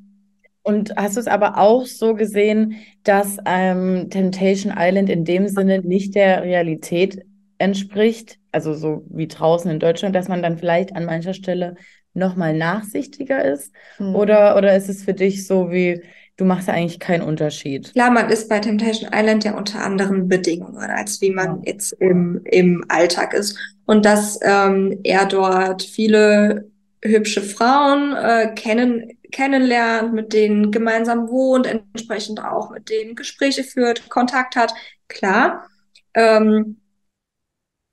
Und 0.62 0.96
hast 0.96 1.14
du 1.14 1.20
es 1.20 1.28
aber 1.28 1.58
auch 1.58 1.86
so 1.86 2.14
gesehen, 2.14 2.74
dass 3.04 3.36
ähm, 3.46 4.08
Temptation 4.10 4.74
Island 4.76 5.08
in 5.08 5.24
dem 5.24 5.46
Sinne 5.46 5.80
nicht 5.80 6.16
der 6.16 6.42
Realität 6.42 7.24
entspricht, 7.58 8.38
also 8.50 8.74
so 8.74 9.04
wie 9.08 9.28
draußen 9.28 9.70
in 9.70 9.78
Deutschland, 9.78 10.16
dass 10.16 10.26
man 10.26 10.42
dann 10.42 10.58
vielleicht 10.58 10.96
an 10.96 11.04
mancher 11.04 11.34
Stelle 11.34 11.76
nochmal 12.14 12.56
nachsichtiger 12.56 13.44
ist? 13.44 13.72
Hm. 13.98 14.16
Oder, 14.16 14.56
oder 14.56 14.74
ist 14.74 14.88
es 14.88 15.04
für 15.04 15.14
dich 15.14 15.46
so 15.46 15.70
wie, 15.70 16.02
du 16.36 16.44
machst 16.44 16.68
ja 16.68 16.74
eigentlich 16.74 17.00
keinen 17.00 17.22
Unterschied. 17.22 17.92
Klar, 17.92 18.10
man 18.10 18.30
ist 18.30 18.48
bei 18.48 18.58
Temptation 18.60 19.10
Island 19.12 19.44
ja 19.44 19.56
unter 19.56 19.82
anderen 19.82 20.28
Bedingungen, 20.28 20.76
als 20.78 21.20
wie 21.20 21.30
man 21.30 21.62
jetzt 21.62 21.92
im, 21.92 22.40
im 22.44 22.84
Alltag 22.88 23.34
ist. 23.34 23.58
Und 23.86 24.04
dass 24.04 24.38
ähm, 24.42 25.00
er 25.04 25.26
dort 25.26 25.82
viele 25.82 26.70
hübsche 27.02 27.42
Frauen 27.42 28.14
äh, 28.14 28.52
kennen, 28.54 29.18
kennenlernt, 29.32 30.12
mit 30.12 30.32
denen 30.32 30.70
gemeinsam 30.70 31.28
wohnt, 31.28 31.66
entsprechend 31.66 32.42
auch 32.42 32.70
mit 32.70 32.90
denen 32.90 33.14
Gespräche 33.14 33.64
führt, 33.64 34.08
Kontakt 34.08 34.56
hat, 34.56 34.74
klar. 35.08 35.66
Ähm, 36.14 36.80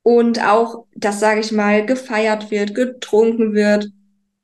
und 0.01 0.43
auch, 0.43 0.85
das 0.95 1.19
sage 1.19 1.39
ich 1.39 1.51
mal, 1.51 1.85
gefeiert 1.85 2.51
wird, 2.51 2.75
getrunken 2.75 3.53
wird, 3.53 3.89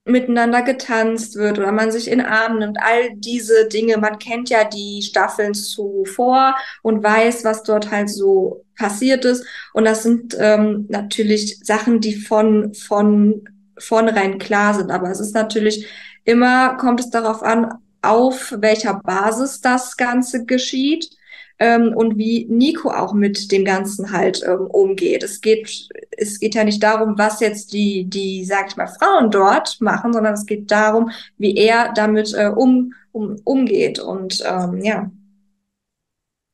miteinander 0.09 0.61
getanzt 0.61 1.35
wird 1.35 1.59
oder 1.59 1.71
man 1.71 1.91
sich 1.91 2.09
in 2.09 2.21
Arm 2.21 2.59
nimmt, 2.59 2.77
all 2.81 3.11
diese 3.15 3.67
Dinge. 3.67 3.97
Man 3.97 4.19
kennt 4.19 4.49
ja 4.49 4.63
die 4.63 5.01
Staffeln 5.01 5.53
zuvor 5.53 6.55
und 6.81 7.03
weiß, 7.03 7.45
was 7.45 7.63
dort 7.63 7.91
halt 7.91 8.09
so 8.09 8.65
passiert 8.75 9.25
ist. 9.25 9.45
Und 9.73 9.85
das 9.85 10.03
sind 10.03 10.35
ähm, 10.39 10.85
natürlich 10.89 11.59
Sachen, 11.63 11.99
die 12.01 12.15
von, 12.15 12.73
von 12.73 13.43
vornherein 13.77 14.39
klar 14.39 14.73
sind. 14.73 14.91
Aber 14.91 15.09
es 15.09 15.19
ist 15.19 15.35
natürlich 15.35 15.87
immer, 16.25 16.75
kommt 16.77 16.99
es 16.99 17.09
darauf 17.09 17.43
an, 17.43 17.73
auf 18.01 18.53
welcher 18.57 18.95
Basis 18.95 19.61
das 19.61 19.97
Ganze 19.97 20.45
geschieht 20.45 21.09
ähm, 21.59 21.93
und 21.93 22.17
wie 22.17 22.45
Nico 22.49 22.89
auch 22.89 23.13
mit 23.13 23.51
dem 23.51 23.65
Ganzen 23.65 24.11
halt 24.11 24.41
ähm, 24.47 24.67
umgeht. 24.67 25.23
Es 25.23 25.41
geht, 25.41 25.89
es 26.17 26.39
geht 26.39 26.55
ja 26.55 26.63
nicht 26.63 26.81
darum, 26.81 27.17
was 27.17 27.41
jetzt 27.41 27.73
die, 27.73 28.05
die, 28.05 28.45
sag 28.45 28.69
ich 28.69 28.77
mal, 28.77 28.87
Frauen 28.87 29.29
dort 29.29 29.79
machen, 29.81 30.13
sondern 30.13 30.33
es 30.33 30.45
geht 30.45 30.71
darum, 30.71 31.11
wie 31.37 31.55
er 31.55 31.91
damit 31.93 32.33
äh, 32.33 32.47
um, 32.47 32.93
um, 33.11 33.35
umgeht. 33.43 33.99
Und 33.99 34.41
ähm, 34.47 34.83
ja. 34.83 35.11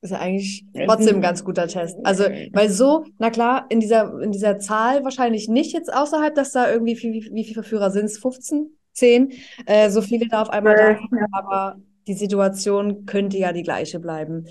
Das 0.01 0.11
ist 0.11 0.17
ja 0.17 0.23
eigentlich 0.23 0.65
trotzdem 0.85 1.15
ein 1.17 1.21
ganz 1.21 1.43
guter 1.43 1.67
Test. 1.67 1.97
Also, 2.03 2.25
weil 2.51 2.69
so, 2.69 3.05
na 3.17 3.29
klar, 3.29 3.65
in 3.69 3.79
dieser, 3.79 4.21
in 4.21 4.31
dieser 4.31 4.59
Zahl 4.59 5.03
wahrscheinlich 5.03 5.47
nicht 5.47 5.73
jetzt 5.73 5.91
außerhalb, 5.91 6.33
dass 6.33 6.51
da 6.51 6.69
irgendwie, 6.71 6.97
wie, 6.97 7.13
wie, 7.13 7.33
wie 7.33 7.43
viele 7.43 7.55
Verführer 7.55 7.91
sind 7.91 8.05
es? 8.05 8.17
15? 8.17 8.71
10? 8.93 9.33
Äh, 9.65 9.89
so 9.89 10.01
viele 10.01 10.27
da 10.27 10.41
auf 10.41 10.49
einmal 10.49 10.75
da, 10.75 11.27
aber 11.31 11.75
die 12.07 12.13
Situation 12.13 13.05
könnte 13.05 13.37
ja 13.37 13.51
die 13.51 13.63
gleiche 13.63 13.99
bleiben 13.99 14.47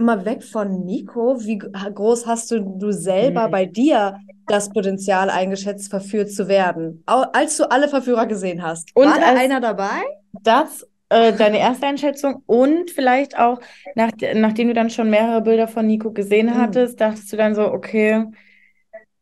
mal 0.00 0.24
weg 0.24 0.42
von 0.42 0.84
Nico, 0.84 1.40
wie 1.40 1.58
groß 1.58 2.26
hast 2.26 2.50
du, 2.50 2.60
du 2.60 2.92
selber 2.92 3.48
mhm. 3.48 3.50
bei 3.50 3.66
dir 3.66 4.16
das 4.46 4.70
Potenzial 4.70 5.30
eingeschätzt, 5.30 5.90
verführt 5.90 6.32
zu 6.32 6.48
werden? 6.48 7.02
Als 7.06 7.56
du 7.56 7.70
alle 7.70 7.88
Verführer 7.88 8.26
gesehen 8.26 8.62
hast, 8.62 8.94
und 8.94 9.06
war 9.06 9.18
da 9.18 9.38
einer 9.38 9.60
dabei? 9.60 10.00
Das 10.42 10.86
äh, 11.10 11.32
deine 11.32 11.58
erste 11.58 11.86
Einschätzung 11.86 12.42
und 12.46 12.90
vielleicht 12.90 13.38
auch, 13.38 13.60
nach, 13.96 14.10
nachdem 14.34 14.68
du 14.68 14.74
dann 14.74 14.90
schon 14.90 15.10
mehrere 15.10 15.40
Bilder 15.42 15.66
von 15.66 15.86
Nico 15.86 16.12
gesehen 16.12 16.46
mhm. 16.46 16.54
hattest, 16.54 17.00
dachtest 17.00 17.32
du 17.32 17.36
dann 17.36 17.54
so, 17.54 17.62
okay, 17.64 18.26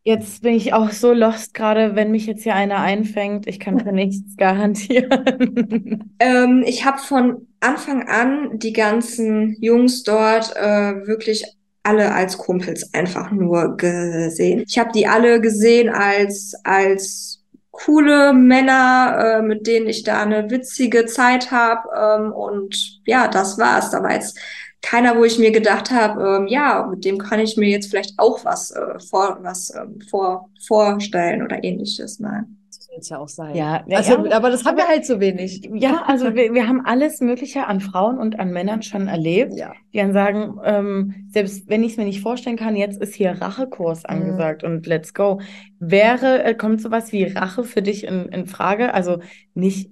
Jetzt 0.04 0.42
bin 0.42 0.54
ich 0.54 0.72
auch 0.72 0.90
so 0.90 1.12
lost, 1.12 1.52
gerade 1.52 1.94
wenn 1.94 2.10
mich 2.10 2.26
jetzt 2.26 2.42
hier 2.42 2.54
einer 2.54 2.78
einfängt. 2.78 3.46
Ich 3.46 3.60
kann 3.60 3.78
für 3.80 3.92
nichts 3.92 4.36
garantieren. 4.36 6.04
Ähm, 6.20 6.64
ich 6.66 6.84
habe 6.84 6.98
von 6.98 7.46
Anfang 7.60 8.08
an 8.08 8.58
die 8.58 8.72
ganzen 8.72 9.56
Jungs 9.60 10.02
dort 10.02 10.56
äh, 10.56 11.06
wirklich 11.06 11.44
alle 11.84 12.12
als 12.12 12.38
Kumpels 12.38 12.92
einfach 12.92 13.30
nur 13.30 13.76
gesehen. 13.76 14.64
Ich 14.66 14.80
habe 14.80 14.90
die 14.92 15.06
alle 15.06 15.40
gesehen 15.40 15.88
als 15.88 16.54
als 16.64 17.38
coole 17.70 18.32
Männer, 18.32 19.38
äh, 19.38 19.42
mit 19.42 19.66
denen 19.66 19.86
ich 19.86 20.02
da 20.02 20.22
eine 20.22 20.50
witzige 20.50 21.06
Zeit 21.06 21.50
habe. 21.50 21.88
Ähm, 21.96 22.32
und 22.32 23.00
ja, 23.06 23.28
das 23.28 23.58
war's. 23.58 23.90
Da 23.90 24.02
war 24.02 24.12
jetzt 24.12 24.38
keiner, 24.82 25.16
wo 25.16 25.24
ich 25.24 25.38
mir 25.38 25.50
gedacht 25.50 25.90
habe, 25.90 26.38
ähm, 26.42 26.46
ja, 26.46 26.86
mit 26.90 27.04
dem 27.04 27.18
kann 27.18 27.40
ich 27.40 27.56
mir 27.56 27.68
jetzt 27.68 27.90
vielleicht 27.90 28.18
auch 28.18 28.44
was, 28.44 28.70
äh, 28.70 28.98
vor, 29.00 29.38
was 29.42 29.74
ähm, 29.74 29.98
vor, 30.08 30.48
vorstellen 30.66 31.42
oder 31.42 31.62
ähnliches. 31.64 32.20
Nein. 32.20 32.56
soll 32.70 32.98
es 33.00 33.08
ja 33.08 33.18
auch 33.18 33.28
sein. 33.28 33.54
Ja, 33.54 33.84
Also, 33.90 34.24
ja. 34.26 34.36
aber 34.36 34.50
das 34.50 34.64
haben 34.64 34.76
wir 34.76 34.86
halt 34.88 35.04
so 35.04 35.20
wenig. 35.20 35.68
Ja, 35.74 36.02
also 36.06 36.34
wir, 36.34 36.54
wir 36.54 36.66
haben 36.68 36.84
alles 36.84 37.20
Mögliche 37.20 37.66
an 37.66 37.80
Frauen 37.80 38.18
und 38.18 38.38
an 38.40 38.50
Männern 38.52 38.82
schon 38.82 39.08
erlebt, 39.08 39.52
Ja. 39.54 39.72
die 39.92 39.98
dann 39.98 40.12
sagen, 40.12 40.58
ähm, 40.64 41.26
selbst 41.30 41.68
wenn 41.68 41.82
ich 41.82 41.92
es 41.92 41.96
mir 41.98 42.04
nicht 42.04 42.20
vorstellen 42.22 42.56
kann, 42.56 42.76
jetzt 42.76 43.00
ist 43.00 43.14
hier 43.14 43.32
Rachekurs 43.32 44.04
angesagt 44.04 44.64
und 44.64 44.86
let's 44.86 45.12
go. 45.12 45.40
Wäre, 45.80 46.42
äh, 46.44 46.54
kommt 46.54 46.80
sowas 46.80 47.12
wie 47.12 47.24
Rache 47.24 47.64
für 47.64 47.82
dich 47.82 48.04
in, 48.04 48.26
in 48.26 48.46
Frage? 48.46 48.94
Also 48.94 49.18
nicht, 49.54 49.90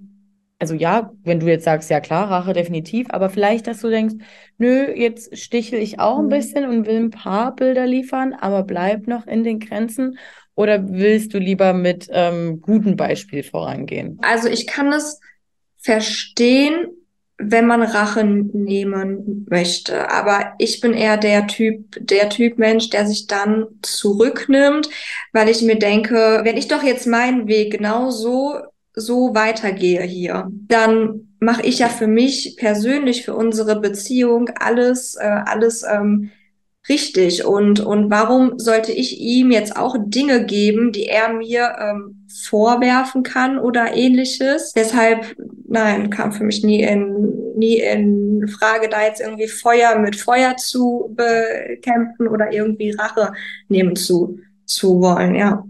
also 0.59 0.73
ja, 0.73 1.11
wenn 1.23 1.39
du 1.39 1.47
jetzt 1.47 1.65
sagst, 1.65 1.89
ja 1.89 1.99
klar, 1.99 2.29
Rache 2.31 2.53
definitiv, 2.53 3.07
aber 3.11 3.29
vielleicht, 3.29 3.67
dass 3.67 3.81
du 3.81 3.89
denkst, 3.89 4.15
nö, 4.57 4.91
jetzt 4.95 5.37
stichel 5.37 5.79
ich 5.79 5.99
auch 5.99 6.17
ein 6.17 6.25
Mhm. 6.25 6.29
bisschen 6.29 6.65
und 6.67 6.85
will 6.87 6.97
ein 6.97 7.11
paar 7.11 7.55
Bilder 7.55 7.85
liefern, 7.85 8.33
aber 8.33 8.63
bleib 8.63 9.07
noch 9.07 9.27
in 9.27 9.43
den 9.43 9.59
Grenzen. 9.59 10.17
Oder 10.55 10.89
willst 10.89 11.33
du 11.33 11.37
lieber 11.37 11.73
mit 11.73 12.07
ähm, 12.11 12.61
gutem 12.61 12.95
Beispiel 12.95 13.43
vorangehen? 13.43 14.19
Also 14.21 14.49
ich 14.49 14.67
kann 14.67 14.91
es 14.93 15.19
verstehen, 15.77 16.87
wenn 17.37 17.67
man 17.67 17.83
Rache 17.83 18.23
nehmen 18.23 19.45
möchte. 19.49 20.09
Aber 20.09 20.53
ich 20.57 20.81
bin 20.81 20.93
eher 20.93 21.17
der 21.17 21.47
Typ, 21.47 21.95
der 21.99 22.29
Typ 22.29 22.57
Mensch, 22.57 22.89
der 22.89 23.05
sich 23.05 23.27
dann 23.27 23.67
zurücknimmt, 23.83 24.89
weil 25.33 25.49
ich 25.49 25.61
mir 25.61 25.77
denke, 25.77 26.41
wenn 26.43 26.57
ich 26.57 26.67
doch 26.67 26.81
jetzt 26.83 27.05
meinen 27.05 27.47
Weg 27.47 27.73
genau 27.73 28.09
so, 28.09 28.55
so 28.97 29.35
weitergehe 29.35 30.01
hier, 30.01 30.49
dann 30.67 31.27
mache 31.39 31.61
ich 31.61 31.79
ja 31.79 31.87
für 31.87 32.07
mich 32.07 32.55
persönlich, 32.57 33.23
für 33.23 33.35
unsere 33.35 33.79
Beziehung 33.79 34.49
alles, 34.59 35.15
äh, 35.15 35.27
alles 35.45 35.83
ähm, 35.83 36.31
richtig. 36.89 37.45
Und, 37.45 37.79
und 37.79 38.09
warum 38.09 38.57
sollte 38.57 38.91
ich 38.91 39.19
ihm 39.19 39.51
jetzt 39.51 39.77
auch 39.77 39.95
Dinge 39.99 40.45
geben, 40.45 40.91
die 40.91 41.05
er 41.05 41.31
mir 41.33 41.75
ähm, 41.79 42.27
vorwerfen 42.49 43.21
kann 43.21 43.59
oder 43.59 43.95
ähnliches? 43.95 44.73
Deshalb, 44.73 45.35
nein, 45.67 46.09
kam 46.09 46.31
für 46.31 46.43
mich 46.43 46.63
nie 46.63 46.81
in, 46.81 47.53
nie 47.55 47.79
in 47.79 48.47
Frage, 48.47 48.89
da 48.89 49.03
jetzt 49.03 49.21
irgendwie 49.21 49.47
Feuer 49.47 49.99
mit 49.99 50.15
Feuer 50.15 50.55
zu 50.57 51.15
bekämpfen 51.15 52.27
oder 52.27 52.51
irgendwie 52.51 52.91
Rache 52.91 53.33
nehmen 53.67 53.95
zu, 53.95 54.39
zu 54.65 55.01
wollen, 55.01 55.35
ja. 55.35 55.63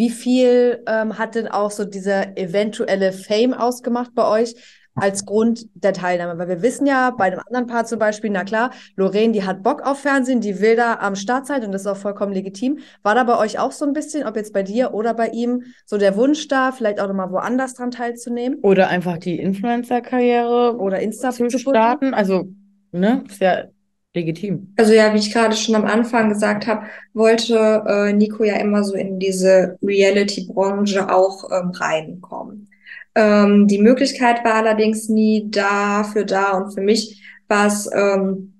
Wie 0.00 0.08
viel 0.08 0.82
ähm, 0.86 1.18
hat 1.18 1.34
denn 1.34 1.46
auch 1.46 1.70
so 1.70 1.84
dieser 1.84 2.38
eventuelle 2.38 3.12
Fame 3.12 3.52
ausgemacht 3.52 4.14
bei 4.14 4.26
euch 4.26 4.54
als 4.94 5.26
Grund 5.26 5.66
der 5.74 5.92
Teilnahme? 5.92 6.38
Weil 6.38 6.48
wir 6.48 6.62
wissen 6.62 6.86
ja 6.86 7.10
bei 7.10 7.24
einem 7.24 7.40
anderen 7.46 7.66
Paar 7.66 7.84
zum 7.84 7.98
Beispiel, 7.98 8.30
na 8.30 8.44
klar, 8.44 8.70
Lorraine, 8.96 9.34
die 9.34 9.44
hat 9.44 9.62
Bock 9.62 9.82
auf 9.82 10.00
Fernsehen, 10.00 10.40
die 10.40 10.58
will 10.62 10.74
da 10.74 10.94
am 11.00 11.16
Start 11.16 11.46
sein 11.46 11.62
und 11.66 11.72
das 11.72 11.82
ist 11.82 11.86
auch 11.86 11.98
vollkommen 11.98 12.32
legitim. 12.32 12.78
War 13.02 13.14
da 13.14 13.24
bei 13.24 13.36
euch 13.36 13.58
auch 13.58 13.72
so 13.72 13.84
ein 13.84 13.92
bisschen, 13.92 14.26
ob 14.26 14.36
jetzt 14.36 14.54
bei 14.54 14.62
dir 14.62 14.94
oder 14.94 15.12
bei 15.12 15.28
ihm, 15.28 15.64
so 15.84 15.98
der 15.98 16.16
Wunsch 16.16 16.48
da, 16.48 16.72
vielleicht 16.72 16.98
auch 16.98 17.06
nochmal 17.06 17.30
woanders 17.30 17.74
dran 17.74 17.90
teilzunehmen? 17.90 18.58
Oder 18.62 18.88
einfach 18.88 19.18
die 19.18 19.38
Influencer-Karriere 19.38 20.78
Oder 20.78 21.00
Insta 21.00 21.30
zu 21.30 21.46
zu 21.48 21.58
starten? 21.58 22.14
Also, 22.14 22.48
ne, 22.90 23.22
ist 23.28 23.42
ja 23.42 23.64
legitim. 24.14 24.72
Also 24.76 24.92
ja, 24.92 25.14
wie 25.14 25.18
ich 25.18 25.32
gerade 25.32 25.56
schon 25.56 25.74
am 25.74 25.84
Anfang 25.84 26.28
gesagt 26.28 26.66
habe, 26.66 26.86
wollte 27.14 27.84
äh, 27.86 28.12
Nico 28.12 28.44
ja 28.44 28.56
immer 28.56 28.82
so 28.84 28.94
in 28.94 29.18
diese 29.18 29.78
Reality-Branche 29.82 31.12
auch 31.12 31.50
ähm, 31.50 31.70
reinkommen. 31.70 32.68
Ähm, 33.14 33.66
die 33.66 33.78
Möglichkeit 33.78 34.44
war 34.44 34.54
allerdings 34.54 35.08
nie 35.08 35.50
dafür 35.50 36.24
da 36.24 36.52
und 36.52 36.72
für 36.72 36.80
mich 36.80 37.22
war 37.48 37.66
es 37.66 37.88
ähm, 37.92 38.54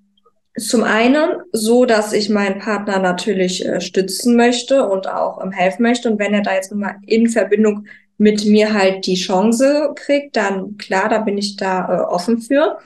zum 0.58 0.82
einen 0.82 1.40
so, 1.52 1.84
dass 1.84 2.12
ich 2.12 2.28
meinen 2.28 2.58
Partner 2.58 2.98
natürlich 2.98 3.64
äh, 3.64 3.80
stützen 3.80 4.36
möchte 4.36 4.88
und 4.88 5.08
auch 5.08 5.42
ähm, 5.42 5.52
helfen 5.52 5.82
möchte 5.82 6.10
und 6.10 6.18
wenn 6.18 6.34
er 6.34 6.42
da 6.42 6.54
jetzt 6.54 6.72
mal 6.72 6.96
in 7.06 7.28
Verbindung 7.28 7.86
mit 8.18 8.44
mir 8.44 8.74
halt 8.74 9.06
die 9.06 9.14
Chance 9.14 9.92
kriegt, 9.94 10.36
dann 10.36 10.76
klar, 10.76 11.08
da 11.08 11.20
bin 11.20 11.38
ich 11.38 11.56
da 11.56 11.88
äh, 11.88 12.02
offen 12.02 12.38
für. 12.38 12.78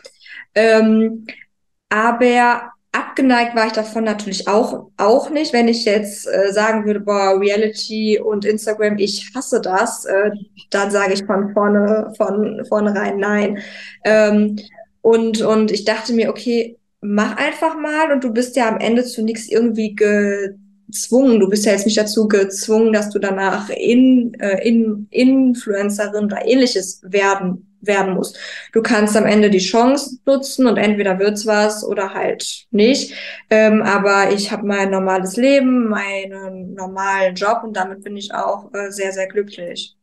Ähm, 0.54 1.26
aber 1.88 2.74
abgeneigt 2.94 3.56
war 3.56 3.66
ich 3.66 3.72
davon 3.72 4.04
natürlich 4.04 4.46
auch, 4.46 4.90
auch 4.96 5.30
nicht, 5.30 5.52
wenn 5.52 5.68
ich 5.68 5.84
jetzt 5.84 6.26
äh, 6.26 6.52
sagen 6.52 6.84
würde, 6.86 7.00
boah, 7.00 7.38
Reality 7.40 8.20
und 8.20 8.44
Instagram, 8.44 8.98
ich 8.98 9.32
hasse 9.34 9.60
das, 9.60 10.04
äh, 10.04 10.30
dann 10.70 10.90
sage 10.90 11.14
ich 11.14 11.24
von 11.24 11.52
vorne, 11.52 12.12
von 12.16 12.64
vornherein 12.68 13.18
nein. 13.18 13.58
Ähm, 14.04 14.56
und, 15.02 15.42
und 15.42 15.72
ich 15.72 15.84
dachte 15.84 16.12
mir, 16.12 16.30
okay, 16.30 16.78
mach 17.00 17.36
einfach 17.36 17.76
mal 17.76 18.12
und 18.12 18.22
du 18.22 18.32
bist 18.32 18.56
ja 18.56 18.68
am 18.68 18.78
Ende 18.78 19.04
zu 19.04 19.22
nichts 19.22 19.48
irgendwie 19.48 19.94
gezwungen. 19.94 21.40
Du 21.40 21.48
bist 21.48 21.66
ja 21.66 21.72
jetzt 21.72 21.86
nicht 21.86 21.98
dazu 21.98 22.28
gezwungen, 22.28 22.92
dass 22.92 23.10
du 23.10 23.18
danach 23.18 23.68
in, 23.70 24.34
äh, 24.40 24.66
in 24.66 25.08
Influencerin 25.10 26.26
oder 26.26 26.46
ähnliches 26.46 27.02
werden 27.02 27.73
werden 27.86 28.14
musst. 28.14 28.38
Du 28.72 28.82
kannst 28.82 29.16
am 29.16 29.26
Ende 29.26 29.50
die 29.50 29.58
Chance 29.58 30.18
nutzen 30.26 30.66
und 30.66 30.76
entweder 30.76 31.18
wird's 31.18 31.46
was 31.46 31.84
oder 31.84 32.14
halt 32.14 32.66
nicht. 32.70 33.14
Ähm, 33.50 33.82
aber 33.82 34.32
ich 34.32 34.50
habe 34.52 34.66
mein 34.66 34.90
normales 34.90 35.36
Leben, 35.36 35.88
meinen 35.88 36.74
normalen 36.74 37.34
Job 37.34 37.62
und 37.64 37.76
damit 37.76 38.02
bin 38.04 38.16
ich 38.16 38.34
auch 38.34 38.72
äh, 38.74 38.90
sehr, 38.90 39.12
sehr 39.12 39.28
glücklich. 39.28 39.96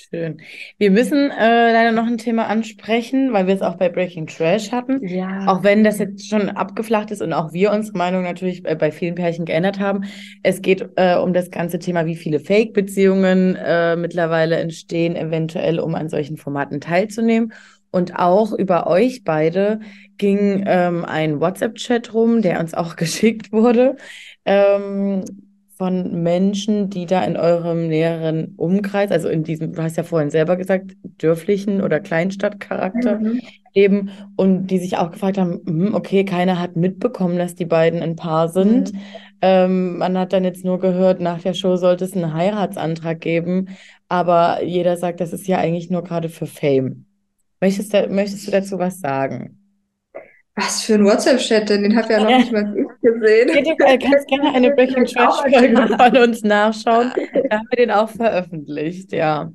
Schön. 0.00 0.40
Wir 0.78 0.92
müssen 0.92 1.30
äh, 1.32 1.72
leider 1.72 1.90
noch 1.90 2.06
ein 2.06 2.18
Thema 2.18 2.46
ansprechen, 2.46 3.32
weil 3.32 3.48
wir 3.48 3.54
es 3.54 3.62
auch 3.62 3.74
bei 3.74 3.88
Breaking 3.88 4.28
Trash 4.28 4.70
hatten. 4.70 5.04
Ja. 5.04 5.46
Auch 5.48 5.64
wenn 5.64 5.82
das 5.82 5.98
jetzt 5.98 6.30
schon 6.30 6.50
abgeflacht 6.50 7.10
ist 7.10 7.20
und 7.20 7.32
auch 7.32 7.52
wir 7.52 7.72
unsere 7.72 7.98
Meinung 7.98 8.22
natürlich 8.22 8.64
äh, 8.64 8.76
bei 8.76 8.92
vielen 8.92 9.16
Pärchen 9.16 9.44
geändert 9.44 9.80
haben. 9.80 10.04
Es 10.44 10.62
geht 10.62 10.88
äh, 10.94 11.16
um 11.16 11.32
das 11.32 11.50
ganze 11.50 11.80
Thema, 11.80 12.06
wie 12.06 12.14
viele 12.14 12.38
Fake-Beziehungen 12.38 13.56
äh, 13.56 13.96
mittlerweile 13.96 14.56
entstehen, 14.58 15.16
eventuell 15.16 15.80
um 15.80 15.96
an 15.96 16.08
solchen 16.08 16.36
Formaten 16.36 16.80
teilzunehmen. 16.80 17.52
Und 17.90 18.16
auch 18.16 18.52
über 18.52 18.86
euch 18.86 19.24
beide 19.24 19.80
ging 20.16 20.62
ähm, 20.64 21.04
ein 21.04 21.40
WhatsApp-Chat 21.40 22.14
rum, 22.14 22.40
der 22.40 22.60
uns 22.60 22.72
auch 22.72 22.94
geschickt 22.96 23.50
wurde. 23.50 23.96
Ähm, 24.44 25.24
von 25.78 26.22
Menschen, 26.22 26.90
die 26.90 27.06
da 27.06 27.24
in 27.24 27.36
eurem 27.36 27.88
näheren 27.88 28.54
Umkreis, 28.56 29.10
also 29.12 29.28
in 29.28 29.44
diesem, 29.44 29.72
du 29.74 29.82
hast 29.82 29.96
ja 29.96 30.02
vorhin 30.02 30.30
selber 30.30 30.56
gesagt, 30.56 30.96
dörflichen 31.18 31.80
oder 31.82 32.00
Kleinstadtcharakter 32.00 33.20
Mhm. 33.20 33.40
leben 33.74 34.10
und 34.36 34.66
die 34.68 34.78
sich 34.78 34.96
auch 34.98 35.10
gefragt 35.12 35.38
haben, 35.38 35.60
hm, 35.66 35.94
okay, 35.94 36.24
keiner 36.24 36.58
hat 36.58 36.76
mitbekommen, 36.76 37.38
dass 37.38 37.54
die 37.54 37.64
beiden 37.66 38.02
ein 38.02 38.16
Paar 38.16 38.48
sind. 38.48 38.92
Mhm. 38.92 38.98
Ähm, 39.40 39.98
man 39.98 40.18
hat 40.18 40.32
dann 40.32 40.44
jetzt 40.44 40.64
nur 40.64 40.80
gehört, 40.80 41.20
nach 41.20 41.40
der 41.42 41.54
Show 41.54 41.76
sollte 41.76 42.04
es 42.04 42.14
einen 42.14 42.34
Heiratsantrag 42.34 43.20
geben, 43.20 43.68
aber 44.08 44.64
jeder 44.64 44.96
sagt, 44.96 45.20
das 45.20 45.32
ist 45.32 45.46
ja 45.46 45.58
eigentlich 45.58 45.90
nur 45.90 46.02
gerade 46.02 46.28
für 46.28 46.46
Fame. 46.46 47.06
Möchtest 47.60 47.94
du, 47.94 48.08
möchtest 48.08 48.46
du 48.46 48.50
dazu 48.50 48.78
was 48.78 49.00
sagen? 49.00 49.57
Was 50.60 50.82
für 50.82 50.94
ein 50.94 51.04
WhatsApp-Chat 51.04 51.68
denn? 51.68 51.82
Den 51.84 51.96
habe 51.96 52.12
ja 52.12 52.20
noch 52.20 52.36
nicht 52.36 52.50
mal 52.50 52.74
ich 52.76 53.00
gesehen. 53.00 53.48
Du 53.48 53.84
äh, 53.84 53.98
kannst 53.98 54.26
gerne 54.26 54.52
eine 54.54 54.70
Breaking 54.74 55.04
Trash-Folge 55.04 55.96
von 55.96 56.16
uns 56.16 56.42
nachschauen. 56.42 57.12
Da 57.48 57.58
haben 57.58 57.66
wir 57.70 57.76
den 57.76 57.90
auch 57.92 58.10
veröffentlicht, 58.10 59.12
ja. 59.12 59.52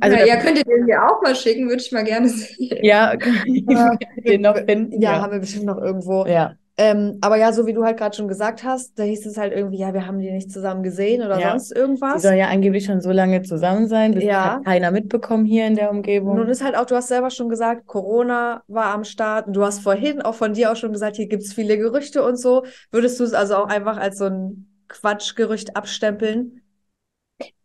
Also 0.00 0.16
ja, 0.16 0.26
ja, 0.26 0.36
könnt 0.36 0.58
ihr 0.58 0.64
den 0.64 0.84
mir 0.84 1.02
auch 1.02 1.22
mal 1.22 1.34
schicken, 1.34 1.68
würde 1.68 1.82
ich 1.82 1.92
mal 1.92 2.04
gerne 2.04 2.28
sehen. 2.28 2.78
Ja, 2.82 3.14
den 4.26 4.40
noch 4.42 4.56
finden. 4.56 5.00
Ja, 5.00 5.12
Ja. 5.12 5.20
haben 5.22 5.32
wir 5.32 5.40
bestimmt 5.40 5.64
noch 5.66 5.78
irgendwo. 5.78 6.26
Ja. 6.26 6.54
Ähm, 6.78 7.18
aber 7.22 7.36
ja, 7.36 7.52
so 7.52 7.66
wie 7.66 7.72
du 7.72 7.84
halt 7.84 7.98
gerade 7.98 8.16
schon 8.16 8.28
gesagt 8.28 8.62
hast, 8.62 8.96
da 8.98 9.02
hieß 9.02 9.26
es 9.26 9.36
halt 9.36 9.52
irgendwie, 9.52 9.78
ja, 9.78 9.92
wir 9.92 10.06
haben 10.06 10.20
die 10.20 10.30
nicht 10.30 10.52
zusammen 10.52 10.84
gesehen 10.84 11.22
oder 11.22 11.40
Ja. 11.40 11.50
sonst 11.50 11.72
irgendwas. 11.72 12.22
sollen 12.22 12.38
ja 12.38 12.46
angeblich 12.48 12.84
schon 12.84 13.00
so 13.00 13.10
lange 13.10 13.42
zusammen 13.42 13.88
sein. 13.88 14.12
Das 14.12 14.24
Ja. 14.24 14.54
hat 14.56 14.64
keiner 14.64 14.92
mitbekommen 14.92 15.44
hier 15.44 15.66
in 15.66 15.74
der 15.74 15.90
Umgebung. 15.90 16.36
Nun 16.36 16.48
ist 16.48 16.62
halt 16.62 16.76
auch, 16.76 16.86
du 16.86 16.94
hast 16.94 17.08
selber 17.08 17.30
schon 17.30 17.48
gesagt, 17.48 17.86
Corona 17.86 18.62
war 18.68 18.94
am 18.94 19.02
Start 19.02 19.48
und 19.48 19.54
du 19.54 19.64
hast 19.64 19.80
vorhin 19.80 20.22
auch 20.22 20.36
von 20.36 20.54
dir 20.54 20.70
auch 20.70 20.76
schon 20.76 20.92
gesagt, 20.92 21.16
hier 21.16 21.26
gibt 21.26 21.42
es 21.42 21.52
viele 21.52 21.78
Gerüchte 21.78 22.22
und 22.22 22.36
so. 22.36 22.64
Würdest 22.92 23.18
du 23.18 23.24
es 23.24 23.34
also 23.34 23.56
auch 23.56 23.66
einfach 23.68 23.96
als 23.96 24.18
so 24.18 24.26
ein 24.26 24.68
Quatschgerücht 24.86 25.76
abstempeln? 25.76 26.62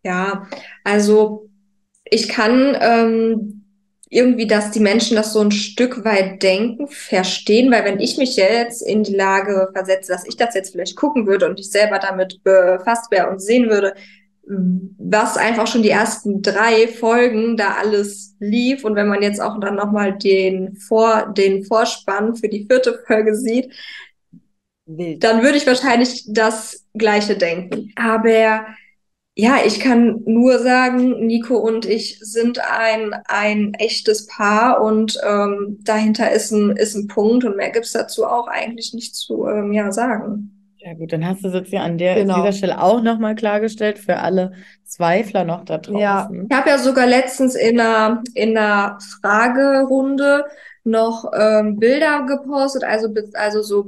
Ja, 0.02 0.46
also 0.84 1.48
ich 2.04 2.28
kann 2.28 2.76
ähm, 2.80 3.63
irgendwie, 4.10 4.46
dass 4.46 4.70
die 4.70 4.80
Menschen 4.80 5.16
das 5.16 5.32
so 5.32 5.40
ein 5.40 5.50
Stück 5.50 6.04
weit 6.04 6.42
denken, 6.42 6.88
verstehen, 6.88 7.70
weil 7.70 7.84
wenn 7.84 8.00
ich 8.00 8.18
mich 8.18 8.36
jetzt 8.36 8.82
in 8.82 9.02
die 9.02 9.14
Lage 9.14 9.70
versetze, 9.72 10.12
dass 10.12 10.26
ich 10.26 10.36
das 10.36 10.54
jetzt 10.54 10.72
vielleicht 10.72 10.96
gucken 10.96 11.26
würde 11.26 11.46
und 11.46 11.58
ich 11.58 11.70
selber 11.70 11.98
damit 11.98 12.42
befasst 12.44 13.10
wäre 13.10 13.30
und 13.30 13.40
sehen 13.40 13.70
würde, 13.70 13.94
was 14.46 15.36
einfach 15.36 15.66
schon 15.66 15.82
die 15.82 15.90
ersten 15.90 16.42
drei 16.42 16.86
Folgen 16.88 17.56
da 17.56 17.76
alles 17.80 18.36
lief 18.40 18.84
und 18.84 18.94
wenn 18.94 19.08
man 19.08 19.22
jetzt 19.22 19.40
auch 19.40 19.58
dann 19.58 19.74
nochmal 19.74 20.18
den 20.18 20.76
Vor, 20.76 21.32
den 21.36 21.64
Vorspann 21.64 22.36
für 22.36 22.48
die 22.48 22.66
vierte 22.66 23.02
Folge 23.06 23.34
sieht, 23.34 23.72
Wild. 24.86 25.24
dann 25.24 25.42
würde 25.42 25.56
ich 25.56 25.66
wahrscheinlich 25.66 26.24
das 26.28 26.84
Gleiche 26.94 27.36
denken. 27.36 27.92
Aber 27.96 28.66
ja, 29.36 29.56
ich 29.66 29.80
kann 29.80 30.22
nur 30.26 30.58
sagen, 30.60 31.26
Nico 31.26 31.56
und 31.56 31.86
ich 31.86 32.18
sind 32.20 32.60
ein, 32.60 33.14
ein 33.26 33.74
echtes 33.74 34.26
Paar 34.26 34.80
und 34.82 35.18
ähm, 35.26 35.78
dahinter 35.82 36.30
ist 36.30 36.52
ein, 36.52 36.70
ist 36.76 36.94
ein 36.94 37.08
Punkt 37.08 37.44
und 37.44 37.56
mehr 37.56 37.70
gibt's 37.70 37.92
dazu 37.92 38.24
auch 38.26 38.46
eigentlich 38.46 38.94
nicht 38.94 39.16
zu 39.16 39.46
ähm, 39.48 39.72
ja, 39.72 39.90
sagen. 39.90 40.50
Ja 40.78 40.92
gut, 40.94 41.12
dann 41.12 41.26
hast 41.26 41.42
du 41.42 41.48
es 41.48 41.54
jetzt 41.54 41.72
ja 41.72 41.80
an 41.82 41.96
der, 41.98 42.14
Genau. 42.14 42.36
dieser 42.36 42.52
Stelle 42.52 42.80
auch 42.80 43.02
nochmal 43.02 43.34
klargestellt 43.34 43.98
für 43.98 44.18
alle 44.18 44.52
Zweifler 44.84 45.44
noch 45.44 45.64
da 45.64 45.80
Ja. 45.88 46.26
draußen. 46.28 46.46
Ich 46.50 46.56
habe 46.56 46.68
ja 46.70 46.78
sogar 46.78 47.06
letztens 47.06 47.54
in 47.54 47.80
einer, 47.80 48.22
in 48.34 48.56
einer 48.56 48.98
Fragerunde 49.22 50.44
noch 50.84 51.30
ähm, 51.34 51.78
Bilder 51.78 52.26
gepostet, 52.26 52.84
also, 52.84 53.10
be- 53.12 53.30
also 53.32 53.62
so 53.62 53.84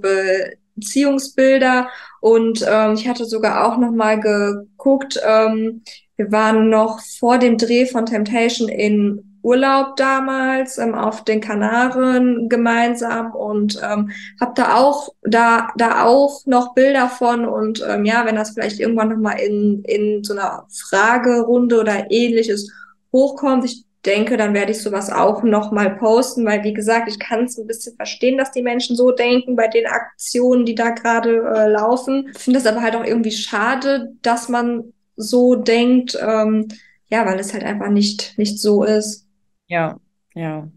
Beziehungsbilder. 0.77 1.89
Und 2.21 2.65
ähm, 2.69 2.95
ich 2.95 3.09
hatte 3.09 3.25
sogar 3.25 3.67
auch 3.67 3.79
noch 3.79 3.93
mal 3.93 4.21
geguckt, 4.21 5.21
ähm, 5.27 5.83
wir 6.17 6.33
waren 6.33 6.71
noch 6.71 7.01
vor 7.19 7.39
dem 7.39 7.59
Dreh 7.59 7.87
von 7.87 8.07
Temptation 8.07 8.69
in 8.69 9.37
Urlaub 9.47 9.95
damals 9.95 10.77
ähm, 10.77 10.97
auf 10.97 11.23
den 11.23 11.41
Kanaren 11.41 12.49
gemeinsam 12.49 13.33
und 13.33 13.81
ähm, 13.81 14.11
habe 14.41 14.53
da 14.57 14.75
auch 14.75 15.11
da 15.23 15.69
da 15.77 16.05
auch 16.05 16.45
noch 16.47 16.75
Bilder 16.75 17.09
von 17.09 17.45
und 17.45 17.85
ähm, 17.89 18.05
ja, 18.05 18.27
wenn 18.27 18.35
das 18.35 18.51
vielleicht 18.51 18.81
irgendwann 18.81 19.11
noch 19.11 19.19
mal 19.19 19.39
in 19.39 19.85
in 19.85 20.25
so 20.25 20.33
einer 20.33 20.67
Fragerunde 20.69 21.79
oder 21.79 22.11
ähnliches 22.11 22.73
hochkommt, 23.13 23.65
ich 23.65 23.86
denke, 24.07 24.37
dann 24.39 24.55
werde 24.55 24.73
ich 24.73 24.83
sowas 24.83 25.11
auch 25.11 25.43
noch 25.43 25.73
mal 25.73 25.97
posten, 25.97 26.47
weil 26.47 26.65
wie 26.65 26.73
gesagt, 26.73 27.09
ich 27.11 27.19
kann 27.19 27.45
es 27.45 27.59
ein 27.59 27.67
bisschen 27.67 27.97
verstehen, 27.97 28.39
dass 28.39 28.53
die 28.53 28.63
Menschen 28.63 28.97
so 28.97 29.13
denken 29.13 29.57
bei 29.57 29.69
den 29.69 29.87
Aktionen, 29.87 30.65
die 30.67 30.75
da 30.77 30.91
gerade 30.91 31.39
äh, 31.55 31.69
laufen. 31.69 32.31
Ich 32.35 32.43
finde 32.43 32.61
das 32.61 32.67
aber 32.67 32.83
halt 32.83 32.97
auch 32.97 33.05
irgendwie 33.05 33.33
schade, 33.33 34.13
dass 34.23 34.49
man 34.49 34.93
so 35.17 35.57
denkt, 35.57 36.17
ähm, 36.21 36.69
ja, 37.09 37.27
weil 37.27 37.39
es 37.41 37.53
halt 37.53 37.65
einfach 37.65 37.89
nicht 37.91 38.35
nicht 38.39 38.61
so 38.61 38.85
ist. 38.85 39.27
Ja, 39.69 39.99
ja. 40.35 40.71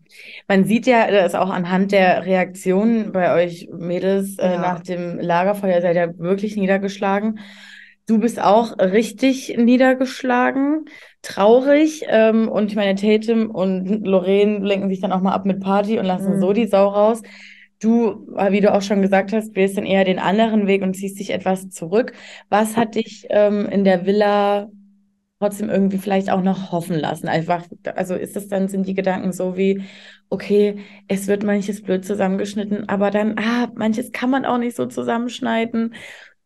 Man 0.47 0.65
sieht 0.65 0.87
ja 0.87 1.09
das 1.11 1.35
auch 1.35 1.49
anhand 1.49 1.91
der 1.91 2.25
Reaktionen 2.25 3.11
bei 3.11 3.33
euch 3.35 3.69
Mädels 3.71 4.37
äh, 4.39 4.53
Ja. 4.53 4.57
nach 4.57 4.81
dem 4.81 5.19
Lagerfeuer, 5.19 5.75
ihr 5.75 5.81
seid 5.81 5.95
ja 5.95 6.17
wirklich 6.17 6.55
niedergeschlagen. 6.57 7.39
Du 8.07 8.19
bist 8.19 8.39
auch 8.41 8.77
richtig 8.79 9.55
niedergeschlagen, 9.57 10.85
traurig. 11.21 12.03
Ähm, 12.07 12.47
und 12.49 12.67
ich 12.71 12.75
meine, 12.75 12.95
Tatum 12.95 13.49
und 13.51 14.05
Lorraine 14.05 14.59
lenken 14.65 14.89
sich 14.89 15.01
dann 15.01 15.11
auch 15.11 15.21
mal 15.21 15.33
ab 15.33 15.45
mit 15.45 15.59
Party 15.61 15.99
und 15.99 16.05
lassen 16.05 16.37
Mhm. 16.37 16.41
so 16.41 16.53
die 16.53 16.67
Sau 16.67 16.87
raus. 16.89 17.21
Du, 17.81 18.27
wie 18.49 18.59
du 18.59 18.73
auch 18.73 18.81
schon 18.81 19.01
gesagt 19.01 19.31
hast, 19.31 19.55
wählst 19.55 19.77
dann 19.77 19.85
eher 19.85 20.03
den 20.03 20.19
anderen 20.19 20.67
Weg 20.67 20.81
und 20.81 20.95
ziehst 20.95 21.17
dich 21.19 21.29
etwas 21.31 21.69
zurück. 21.69 22.11
Was 22.49 22.75
hat 22.75 22.95
dich 22.95 23.25
ähm, 23.29 23.67
in 23.67 23.85
der 23.85 24.05
Villa 24.05 24.67
trotzdem 25.39 25.69
irgendwie 25.69 25.97
vielleicht 25.97 26.29
auch 26.29 26.41
noch 26.41 26.71
hoffen 26.71 26.99
lassen. 26.99 27.27
Einfach, 27.27 27.65
also 27.95 28.15
ist 28.15 28.35
es 28.35 28.49
dann, 28.49 28.67
sind 28.67 28.87
die 28.87 28.93
Gedanken 28.93 29.31
so 29.31 29.55
wie, 29.55 29.83
okay, 30.29 30.79
es 31.07 31.27
wird 31.27 31.43
manches 31.43 31.81
blöd 31.81 32.05
zusammengeschnitten, 32.05 32.89
aber 32.89 33.09
dann, 33.09 33.37
ah, 33.39 33.69
manches 33.75 34.11
kann 34.11 34.29
man 34.29 34.45
auch 34.45 34.57
nicht 34.57 34.75
so 34.75 34.85
zusammenschneiden. 34.85 35.93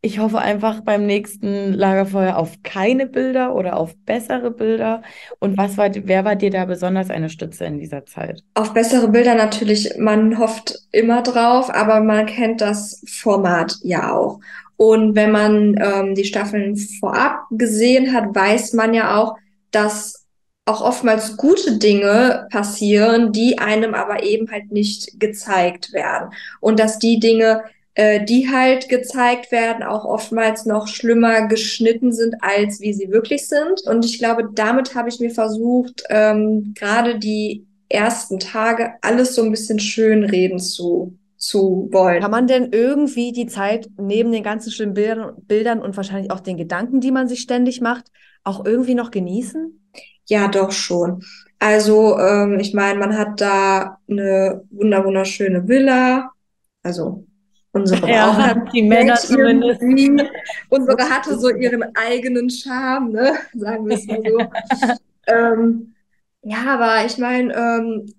Ich 0.06 0.20
hoffe 0.20 0.40
einfach 0.40 0.82
beim 0.82 1.06
nächsten 1.06 1.72
Lagerfeuer 1.72 2.36
auf 2.36 2.62
keine 2.62 3.08
Bilder 3.08 3.56
oder 3.56 3.78
auf 3.78 3.96
bessere 4.06 4.52
Bilder. 4.52 5.02
Und 5.40 5.58
was 5.58 5.78
war, 5.78 5.90
wer 5.94 6.26
war 6.26 6.36
dir 6.36 6.52
da 6.52 6.66
besonders 6.66 7.10
eine 7.10 7.30
Stütze 7.30 7.64
in 7.64 7.80
dieser 7.80 8.06
Zeit? 8.06 8.44
Auf 8.54 8.74
bessere 8.74 9.08
Bilder 9.08 9.34
natürlich, 9.34 9.98
man 9.98 10.38
hofft 10.38 10.78
immer 10.92 11.22
drauf, 11.22 11.74
aber 11.74 12.02
man 12.02 12.26
kennt 12.26 12.60
das 12.60 13.02
Format 13.08 13.78
ja 13.82 14.12
auch. 14.14 14.42
Und 14.76 15.16
wenn 15.16 15.32
man 15.32 15.78
ähm, 15.82 16.16
die 16.16 16.26
Staffeln 16.26 16.76
vorab 16.76 17.46
gesehen 17.52 18.14
hat, 18.14 18.36
weiß 18.36 18.74
man 18.74 18.94
ja 18.94 19.18
auch, 19.18 19.38
dass 19.72 20.26
auch 20.66 20.82
oftmals 20.82 21.38
gute 21.38 21.78
Dinge 21.78 22.48
passieren, 22.52 23.32
die 23.32 23.58
einem 23.58 23.94
aber 23.94 24.24
eben 24.24 24.52
halt 24.52 24.70
nicht 24.70 25.18
gezeigt 25.18 25.94
werden. 25.94 26.32
Und 26.60 26.78
dass 26.78 27.00
die 27.00 27.22
Dinge, 27.22 27.64
äh, 27.96 28.24
die 28.26 28.50
halt 28.50 28.90
gezeigt 28.90 29.52
werden, 29.52 29.84
auch 29.84 30.06
oftmals 30.06 30.66
noch 30.66 30.88
schlimmer 30.88 31.48
geschnitten 31.48 32.12
sind, 32.12 32.36
als 32.42 32.82
wie 32.82 32.94
sie 32.94 33.10
wirklich 33.10 33.48
sind. 33.48 33.82
Und 33.86 34.04
ich 34.04 34.18
glaube, 34.18 34.50
damit 34.54 34.96
habe 34.96 35.10
ich 35.10 35.20
mir 35.20 35.30
versucht, 35.30 36.04
ähm, 36.10 36.74
gerade 36.76 37.20
die 37.20 37.68
ersten 37.90 38.40
Tage 38.40 38.94
alles 39.02 39.36
so 39.36 39.44
ein 39.44 39.52
bisschen 39.52 39.80
schönreden 39.80 40.58
zu, 40.58 41.16
zu 41.38 41.90
wollen. 41.92 42.22
Kann 42.22 42.32
man 42.32 42.48
denn 42.48 42.70
irgendwie 42.72 43.32
die 43.32 43.46
Zeit 43.46 43.88
neben 43.98 44.32
den 44.32 44.44
ganzen 44.44 44.72
schönen 44.72 44.96
Bildern, 44.96 45.36
Bildern 45.44 45.80
und 45.80 45.96
wahrscheinlich 45.96 46.32
auch 46.32 46.40
den 46.40 46.58
Gedanken, 46.58 47.00
die 47.00 47.12
man 47.12 47.28
sich 47.28 47.42
ständig 47.42 47.80
macht, 47.80 48.06
auch 48.44 48.66
irgendwie 48.66 48.96
noch 48.96 49.12
genießen? 49.12 49.80
Ja, 50.26 50.48
doch 50.48 50.72
schon. 50.72 51.24
Also, 51.60 52.18
ähm, 52.18 52.60
ich 52.60 52.74
meine, 52.74 52.98
man 52.98 53.18
hat 53.18 53.40
da 53.40 54.00
eine 54.10 54.64
wunder 54.72 55.06
wunderschöne 55.06 55.68
Villa. 55.68 56.32
Also 56.82 57.26
unsere 57.74 58.08
Ja, 58.10 58.54
die 58.74 58.84
Männer 58.84 59.16
zumindest. 59.16 59.82
Unsere 60.70 61.10
hatte 61.10 61.38
so 61.38 61.50
ihren 61.50 61.84
eigenen 61.96 62.50
Charme, 62.50 63.12
ne? 63.12 63.34
Sagen 63.54 63.88
wir 63.88 63.98
es 63.98 64.08
mal 64.08 64.22
so. 64.24 64.40
Ähm, 65.28 65.96
ja, 66.42 66.66
aber 66.68 67.06
ich 67.06 67.18
meine, 67.18 67.54
ähm, 67.54 68.14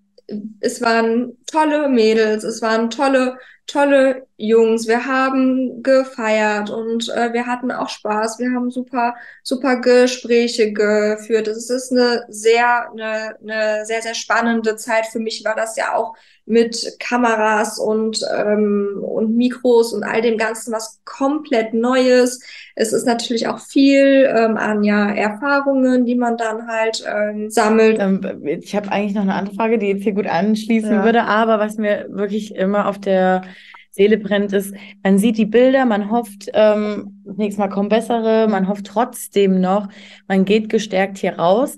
es 0.61 0.81
waren 0.81 1.37
tolle 1.47 1.89
Mädels, 1.89 2.45
es 2.45 2.63
waren 2.63 2.89
tolle, 2.91 3.39
tolle 3.67 4.27
Jungs. 4.37 4.89
Wir 4.89 5.05
haben 5.07 5.83
gefeiert 5.83 6.71
und 6.71 7.09
äh, 7.11 7.33
wir 7.33 7.47
hatten 7.47 7.71
auch 7.71 7.89
Spaß. 7.91 8.39
Wir 8.39 8.51
haben 8.53 8.71
super, 8.71 9.15
super 9.43 9.81
Gespräche 9.81 10.73
geführt. 10.73 11.47
Es 11.49 11.69
ist 11.71 11.93
eine 11.93 12.25
sehr, 12.29 12.91
eine, 12.91 13.37
eine 13.43 13.87
sehr, 13.87 14.03
sehr 14.03 14.15
spannende 14.15 14.77
Zeit. 14.77 15.07
Für 15.07 15.21
mich 15.21 15.45
war 15.45 15.55
das 15.55 15.77
ja 15.77 15.95
auch 15.95 16.15
mit 16.47 16.97
Kameras 17.01 17.79
und, 17.79 18.21
ähm, 18.37 18.99
und 19.03 19.37
Mikros 19.37 19.93
und 19.93 20.05
all 20.05 20.21
dem 20.21 20.37
Ganzen 20.37 20.73
was 20.73 21.01
komplett 21.05 21.73
Neues. 21.73 22.41
Es 22.75 22.93
ist 22.93 23.07
natürlich 23.07 23.49
auch 23.49 23.61
viel 23.61 24.29
ähm, 24.35 24.57
an 24.57 24.85
ja, 24.85 25.11
Erfahrungen, 25.11 26.05
die 26.05 26.15
man 26.15 26.37
dann 26.37 26.67
halt 26.67 27.05
ähm, 27.07 27.51
sammelt. 27.51 27.99
Ähm, 27.99 28.21
ich 28.45 28.77
habe 28.77 28.93
eigentlich 28.93 29.15
noch 29.15 29.23
eine 29.23 29.35
andere 29.35 29.55
Frage, 29.55 29.79
die 29.79 29.87
jetzt 29.87 30.03
hier 30.03 30.13
gut 30.13 30.27
anschließen 30.27 30.91
Ja. 30.91 31.05
würde, 31.05 31.25
aber 31.25 31.59
was 31.59 31.77
mir 31.77 32.07
wirklich 32.11 32.55
immer 32.55 32.89
auf 32.89 32.99
der 32.99 33.43
Seele 33.91 34.19
brennt, 34.19 34.53
ist, 34.53 34.75
man 35.03 35.19
sieht 35.19 35.39
die 35.39 35.47
Bilder, 35.47 35.85
man 35.85 36.11
hofft, 36.11 36.51
ähm, 36.53 37.23
das 37.25 37.37
nächste 37.37 37.61
Mal 37.61 37.69
kommen 37.69 37.89
bessere, 37.89 38.49
man 38.49 38.69
hofft 38.69 38.87
trotzdem 38.87 39.61
noch, 39.61 39.89
man 40.27 40.45
geht 40.45 40.69
gestärkt 40.69 41.19
hier 41.19 41.39
raus. 41.39 41.77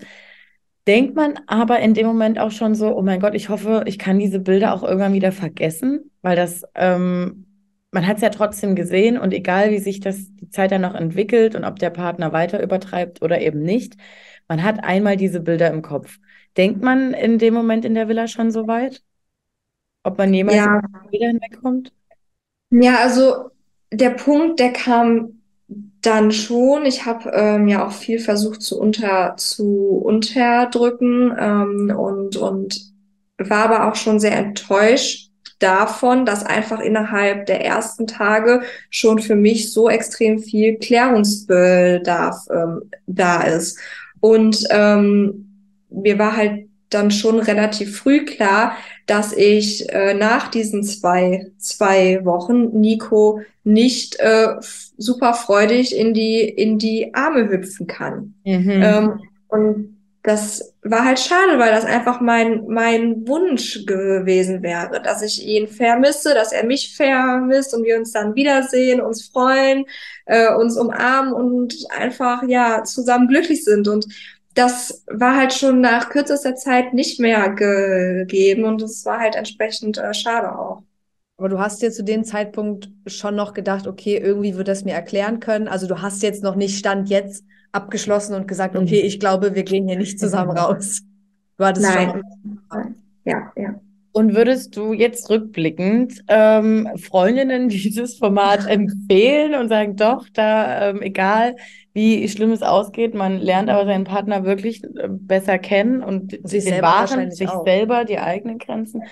Denkt 0.86 1.16
man 1.16 1.34
aber 1.48 1.80
in 1.80 1.94
dem 1.94 2.06
Moment 2.06 2.38
auch 2.38 2.52
schon 2.52 2.74
so, 2.76 2.96
oh 2.96 3.02
mein 3.02 3.18
Gott, 3.20 3.34
ich 3.34 3.48
hoffe, 3.48 3.82
ich 3.86 3.98
kann 3.98 4.18
diese 4.20 4.38
Bilder 4.38 4.72
auch 4.72 4.84
irgendwann 4.84 5.12
wieder 5.14 5.32
vergessen, 5.32 6.12
weil 6.22 6.36
das, 6.36 6.62
ähm, 6.76 7.46
man 7.90 8.06
hat 8.06 8.16
es 8.16 8.22
ja 8.22 8.30
trotzdem 8.30 8.76
gesehen 8.76 9.18
und 9.18 9.32
egal 9.32 9.70
wie 9.72 9.78
sich 9.78 9.98
das 10.00 10.32
die 10.36 10.48
Zeit 10.48 10.70
dann 10.70 10.82
noch 10.82 10.94
entwickelt 10.94 11.56
und 11.56 11.64
ob 11.64 11.78
der 11.80 11.90
Partner 11.90 12.32
weiter 12.32 12.62
übertreibt 12.62 13.20
oder 13.22 13.40
eben 13.40 13.62
nicht, 13.62 13.96
man 14.48 14.62
hat 14.62 14.84
einmal 14.84 15.16
diese 15.16 15.40
Bilder 15.40 15.70
im 15.72 15.82
Kopf. 15.82 16.18
Denkt 16.56 16.82
man 16.82 17.14
in 17.14 17.38
dem 17.38 17.54
Moment 17.54 17.84
in 17.84 17.94
der 17.94 18.06
Villa 18.08 18.28
schon 18.28 18.50
so 18.52 18.68
weit? 18.68 19.02
Ob 20.04 20.16
man 20.18 20.32
jemals 20.34 20.68
Ja. 20.68 20.80
Bilder 21.10 21.26
hinwegkommt? 21.28 21.92
Ja, 22.70 22.98
also 23.00 23.50
der 23.92 24.10
Punkt, 24.10 24.60
der 24.60 24.72
kam 24.72 25.35
dann 25.68 26.30
schon. 26.30 26.86
Ich 26.86 27.04
habe 27.04 27.30
ähm, 27.32 27.68
ja 27.68 27.86
auch 27.86 27.92
viel 27.92 28.18
versucht 28.18 28.62
zu 28.62 28.78
unter 28.78 29.36
zu 29.36 30.00
unterdrücken 30.04 31.34
ähm, 31.38 31.92
und 31.96 32.36
und 32.36 32.80
war 33.38 33.64
aber 33.64 33.88
auch 33.88 33.96
schon 33.96 34.20
sehr 34.20 34.36
enttäuscht 34.36 35.30
davon, 35.58 36.26
dass 36.26 36.44
einfach 36.44 36.80
innerhalb 36.80 37.46
der 37.46 37.64
ersten 37.64 38.06
Tage 38.06 38.62
schon 38.90 39.18
für 39.18 39.36
mich 39.36 39.72
so 39.72 39.88
extrem 39.88 40.38
viel 40.38 40.76
Klärungsbedarf 40.76 42.46
ähm, 42.50 42.90
da 43.06 43.42
ist. 43.42 43.78
Und 44.20 44.66
ähm, 44.70 45.46
mir 45.90 46.18
war 46.18 46.36
halt 46.36 46.68
dann 46.90 47.10
schon 47.10 47.38
relativ 47.40 47.98
früh 47.98 48.24
klar, 48.24 48.76
dass 49.06 49.32
ich 49.32 49.88
äh, 49.92 50.14
nach 50.14 50.48
diesen 50.48 50.82
zwei, 50.82 51.50
zwei 51.58 52.24
Wochen 52.24 52.80
Nico 52.80 53.40
nicht 53.64 54.16
äh, 54.20 54.54
super 54.96 55.34
freudig 55.34 55.96
in 55.96 56.14
die, 56.14 56.40
in 56.42 56.78
die 56.78 57.14
Arme 57.14 57.48
hüpfen 57.48 57.86
kann. 57.86 58.34
Mhm. 58.44 58.82
Ähm, 58.82 59.20
und 59.48 59.96
das 60.26 60.74
war 60.82 61.04
halt 61.04 61.20
schade, 61.20 61.56
weil 61.60 61.70
das 61.70 61.84
einfach 61.84 62.20
mein, 62.20 62.66
mein 62.66 63.28
Wunsch 63.28 63.86
gewesen 63.86 64.60
wäre, 64.60 65.00
dass 65.00 65.22
ich 65.22 65.46
ihn 65.46 65.68
vermisse, 65.68 66.34
dass 66.34 66.50
er 66.50 66.66
mich 66.66 66.96
vermisst 66.96 67.72
und 67.72 67.84
wir 67.84 67.96
uns 67.96 68.10
dann 68.10 68.34
wiedersehen, 68.34 69.00
uns 69.00 69.28
freuen, 69.28 69.84
äh, 70.24 70.52
uns 70.52 70.76
umarmen 70.76 71.32
und 71.32 71.76
einfach, 71.96 72.42
ja, 72.48 72.82
zusammen 72.82 73.28
glücklich 73.28 73.62
sind. 73.62 73.86
Und 73.86 74.06
das 74.56 75.04
war 75.08 75.36
halt 75.36 75.52
schon 75.54 75.80
nach 75.80 76.10
kürzester 76.10 76.56
Zeit 76.56 76.94
nicht 76.94 77.20
mehr 77.20 77.50
gegeben 77.50 78.64
und 78.64 78.82
es 78.82 79.04
war 79.04 79.20
halt 79.20 79.36
entsprechend 79.36 79.98
äh, 79.98 80.14
schade 80.14 80.58
auch. 80.58 80.82
Aber 81.38 81.48
du 81.50 81.58
hast 81.58 81.82
dir 81.82 81.92
zu 81.92 82.02
dem 82.02 82.24
Zeitpunkt 82.24 82.88
schon 83.06 83.36
noch 83.36 83.52
gedacht, 83.52 83.86
okay, 83.86 84.16
irgendwie 84.16 84.56
wird 84.56 84.68
das 84.68 84.84
mir 84.84 84.94
erklären 84.94 85.38
können. 85.40 85.68
Also 85.68 85.86
du 85.86 86.00
hast 86.00 86.22
jetzt 86.22 86.42
noch 86.42 86.56
nicht 86.56 86.78
Stand 86.78 87.10
jetzt 87.10 87.44
abgeschlossen 87.72 88.34
und 88.34 88.48
gesagt, 88.48 88.74
Mhm. 88.74 88.82
okay, 88.82 89.00
ich 89.00 89.20
glaube, 89.20 89.54
wir 89.54 89.62
gehen 89.64 89.86
hier 89.86 89.98
nicht 89.98 90.18
zusammen 90.18 90.52
raus. 90.56 91.02
Du 91.58 91.64
hattest 91.64 91.92
Nein. 91.92 91.92
schon. 91.92 92.22
Ja, 93.24 93.52
ja. 93.56 93.80
Und 94.16 94.34
würdest 94.34 94.74
du 94.78 94.94
jetzt 94.94 95.28
rückblickend 95.28 96.24
ähm, 96.28 96.88
Freundinnen 96.96 97.68
dieses 97.68 98.16
Format 98.16 98.66
empfehlen 98.66 99.54
und 99.54 99.68
sagen, 99.68 99.96
doch, 99.96 100.26
da, 100.32 100.88
ähm, 100.88 101.02
egal 101.02 101.56
wie 101.92 102.26
schlimm 102.26 102.50
es 102.50 102.62
ausgeht, 102.62 103.14
man 103.14 103.36
lernt 103.36 103.68
aber 103.68 103.84
seinen 103.84 104.04
Partner 104.04 104.46
wirklich 104.46 104.82
äh, 104.84 105.08
besser 105.10 105.58
kennen 105.58 106.02
und 106.02 106.30
Sich 106.48 106.64
den 106.64 106.72
selber 106.72 106.86
wahren, 106.86 107.30
sich 107.30 107.46
auch. 107.46 107.66
selber, 107.66 108.06
die 108.06 108.18
eigenen 108.18 108.56
Grenzen? 108.56 109.02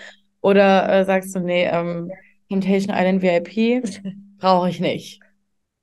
Oder 0.40 0.88
äh, 0.90 1.04
sagst 1.04 1.36
du, 1.36 1.40
nee, 1.40 1.66
ähm, 1.70 2.10
Temptation 2.48 2.96
Island 2.96 3.20
VIP 3.20 3.84
brauche 4.38 4.70
ich 4.70 4.80
nicht? 4.80 5.20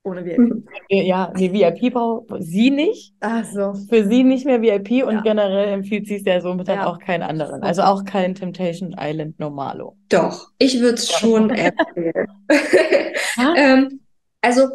Ohne 0.03 0.25
VIP. 0.25 0.63
Ja, 0.89 1.31
nee, 1.35 1.51
VIP 1.53 1.93
braucht 1.93 2.25
sie 2.39 2.71
nicht. 2.71 3.13
Ach 3.19 3.45
so. 3.45 3.73
Für 3.89 4.07
sie 4.07 4.23
nicht 4.23 4.45
mehr 4.45 4.61
VIP 4.61 5.03
und 5.03 5.15
Ja. 5.15 5.21
generell 5.21 5.67
empfiehlt 5.73 6.07
sie 6.07 6.15
es 6.15 6.25
ja 6.25 6.41
somit 6.41 6.67
dann 6.67 6.79
Ja. 6.79 6.87
auch 6.87 6.99
keinen 6.99 7.21
anderen. 7.23 7.61
Also 7.61 7.83
auch 7.83 8.03
kein 8.03 8.33
Temptation 8.35 8.95
Island 8.99 9.39
Normalo. 9.39 9.95
Doch, 10.09 10.49
ich 10.57 10.79
würde 10.79 10.95
es 10.95 11.11
schon 11.11 11.49
empfehlen. 11.51 12.27
Ähm, 13.55 14.01
also, 14.41 14.67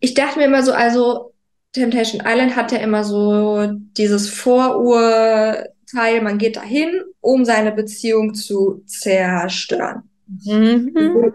ich 0.00 0.14
dachte 0.14 0.38
mir 0.38 0.46
immer 0.46 0.62
so, 0.62 0.72
also 0.72 1.34
Temptation 1.72 2.22
Island 2.24 2.56
hat 2.56 2.72
ja 2.72 2.78
immer 2.78 3.04
so 3.04 3.66
dieses 3.96 4.30
Vorurteil, 4.30 6.22
man 6.22 6.38
geht 6.38 6.56
dahin, 6.56 7.02
um 7.20 7.44
seine 7.44 7.70
Beziehung 7.72 8.32
zu 8.34 8.82
zerstören. 8.86 10.04
Mhm. 10.46 11.32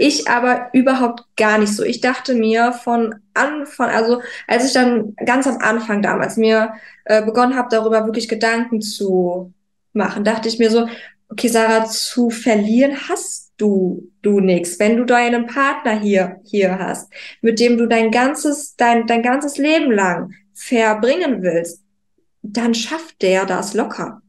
Ich 0.00 0.28
aber 0.30 0.68
überhaupt 0.74 1.24
gar 1.36 1.58
nicht 1.58 1.74
so. 1.74 1.82
Ich 1.82 2.00
dachte 2.00 2.34
mir 2.36 2.72
von 2.72 3.16
Anfang, 3.34 3.90
also 3.90 4.22
als 4.46 4.64
ich 4.64 4.72
dann 4.72 5.16
ganz 5.26 5.46
am 5.48 5.58
Anfang 5.58 6.02
damals 6.02 6.36
mir 6.36 6.72
äh, 7.04 7.20
begonnen 7.24 7.56
habe, 7.56 7.66
darüber 7.68 8.04
wirklich 8.06 8.28
Gedanken 8.28 8.80
zu 8.80 9.52
machen, 9.92 10.22
dachte 10.22 10.46
ich 10.48 10.60
mir 10.60 10.70
so, 10.70 10.86
okay, 11.30 11.48
Sarah, 11.48 11.84
zu 11.86 12.30
verlieren 12.30 12.96
hast 13.08 13.52
du 13.56 14.08
du 14.22 14.38
nichts, 14.38 14.78
wenn 14.78 14.96
du 14.98 15.04
deinen 15.04 15.46
Partner 15.48 15.98
hier 15.98 16.36
hier 16.44 16.78
hast, 16.78 17.12
mit 17.42 17.58
dem 17.58 17.76
du 17.76 17.86
dein 17.86 18.12
ganzes 18.12 18.76
dein 18.76 19.08
dein 19.08 19.22
ganzes 19.24 19.58
Leben 19.58 19.90
lang 19.90 20.32
verbringen 20.54 21.42
willst, 21.42 21.82
dann 22.42 22.72
schafft 22.72 23.20
der 23.20 23.46
das 23.46 23.74
locker. 23.74 24.22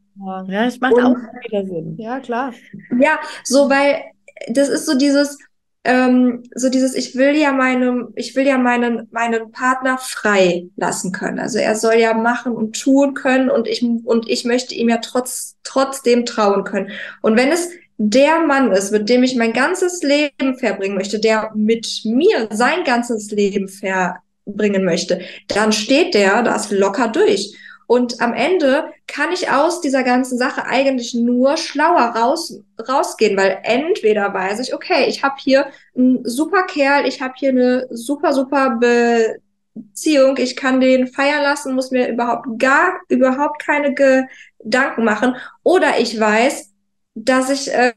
Ja, 0.48 0.66
das 0.66 0.80
macht 0.80 0.96
Und- 0.96 1.04
auch 1.06 1.16
wieder 1.48 1.64
Sinn. 1.64 1.96
Ja, 2.00 2.20
klar. 2.20 2.54
Ja, 3.00 3.20
so, 3.44 3.70
weil 3.70 4.02
das 4.48 4.68
ist 4.70 4.88
so 4.88 4.98
dieses, 4.98 5.38
ähm, 5.86 6.44
so 6.54 6.70
dieses, 6.70 6.94
ich 6.94 7.16
will 7.16 7.36
ja 7.36 7.52
meinem, 7.52 8.10
ich 8.16 8.36
will 8.36 8.46
ja 8.46 8.58
meinen, 8.58 9.08
meinen 9.12 9.52
Partner 9.52 9.98
frei 9.98 10.68
lassen 10.76 11.12
können. 11.12 11.40
Also 11.40 11.58
er 11.58 11.76
soll 11.76 11.96
ja 11.96 12.14
machen 12.14 12.54
und 12.54 12.80
tun 12.80 13.14
können 13.14 13.50
und 13.50 13.68
ich, 13.68 13.82
und 13.84 14.30
ich 14.30 14.44
möchte 14.46 14.76
ihm 14.76 14.90
ja 14.90 14.98
trotz, 14.98 15.56
trotzdem 15.64 16.26
trauen 16.26 16.64
können. 16.64 16.92
Und 17.22 17.38
wenn 17.38 17.52
es 17.52 17.70
der 17.98 18.40
Mann 18.42 18.72
ist, 18.72 18.92
mit 18.92 19.10
dem 19.10 19.24
ich 19.24 19.36
mein 19.36 19.54
ganzes 19.54 20.04
Leben 20.04 20.58
verbringen 20.58 20.96
möchte, 20.96 21.20
der 21.20 21.52
mit 21.56 22.02
mir 22.06 22.48
sein 22.52 22.84
ganzes 22.84 23.32
Leben 23.32 23.68
verbringen 23.68 24.84
möchte, 24.84 25.22
dann 25.48 25.72
steht 25.72 26.14
der 26.14 26.44
das 26.44 26.72
locker 26.72 27.08
durch. 27.10 27.56
Und 27.90 28.22
am 28.22 28.34
Ende 28.36 28.94
kann 29.08 29.32
ich 29.32 29.50
aus 29.50 29.82
dieser 29.82 30.04
ganzen 30.04 30.38
Sache 30.38 30.64
eigentlich 30.64 31.16
nur 31.16 31.58
schlauer 31.58 32.16
raus, 32.16 32.62
rausgehen, 32.88 33.36
weil 33.36 33.62
entweder 33.64 34.32
weiß 34.32 34.60
ich, 34.60 34.76
okay, 34.76 35.08
ich 35.08 35.24
habe 35.24 35.38
hier 35.40 35.66
einen 35.98 36.24
super 36.24 36.68
Kerl, 36.68 37.08
ich 37.08 37.20
habe 37.20 37.34
hier 37.36 37.50
eine 37.50 37.88
super, 37.90 38.34
super 38.34 38.78
Beziehung, 38.80 40.38
ich 40.38 40.56
kann 40.56 40.80
den 40.80 41.08
feiern 41.08 41.42
lassen, 41.42 41.74
muss 41.74 41.90
mir 41.90 42.10
überhaupt 42.10 42.46
gar, 42.60 43.00
überhaupt 43.08 43.60
keine 43.66 43.96
Gedanken 43.96 45.04
machen. 45.04 45.38
Oder 45.64 46.00
ich 46.00 46.20
weiß, 46.20 46.72
dass 47.16 47.50
ich 47.50 47.74
äh, 47.74 47.94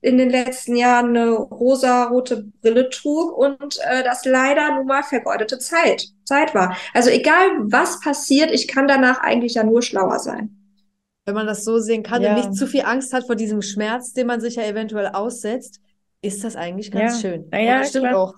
in 0.00 0.16
den 0.18 0.30
letzten 0.30 0.76
Jahren 0.76 1.16
eine 1.16 1.30
rosa-rote 1.30 2.44
Brille 2.60 2.88
trug 2.90 3.36
und 3.36 3.78
äh, 3.82 4.04
das 4.04 4.24
leider 4.24 4.74
nun 4.76 4.86
mal 4.86 5.02
vergeudete 5.02 5.58
Zeit, 5.58 6.06
Zeit 6.24 6.54
war. 6.54 6.76
Also 6.94 7.10
egal 7.10 7.48
was 7.64 8.00
passiert, 8.00 8.50
ich 8.52 8.68
kann 8.68 8.86
danach 8.88 9.20
eigentlich 9.20 9.54
ja 9.54 9.64
nur 9.64 9.82
schlauer 9.82 10.18
sein. 10.18 10.54
Wenn 11.26 11.34
man 11.34 11.46
das 11.46 11.64
so 11.64 11.78
sehen 11.78 12.02
kann 12.02 12.22
Ja. 12.22 12.30
und 12.30 12.36
nicht 12.36 12.54
zu 12.54 12.66
viel 12.66 12.82
Angst 12.82 13.12
hat 13.12 13.26
vor 13.26 13.36
diesem 13.36 13.60
Schmerz, 13.60 14.12
den 14.12 14.26
man 14.26 14.40
sich 14.40 14.56
ja 14.56 14.62
eventuell 14.62 15.08
aussetzt, 15.08 15.80
ist 16.22 16.42
das 16.42 16.56
eigentlich 16.56 16.90
ganz 16.90 17.22
Ja. 17.22 17.30
schön. 17.30 17.48
Naja, 17.50 17.78
das 17.80 17.90
stimmt 17.90 18.14
auch. 18.14 18.34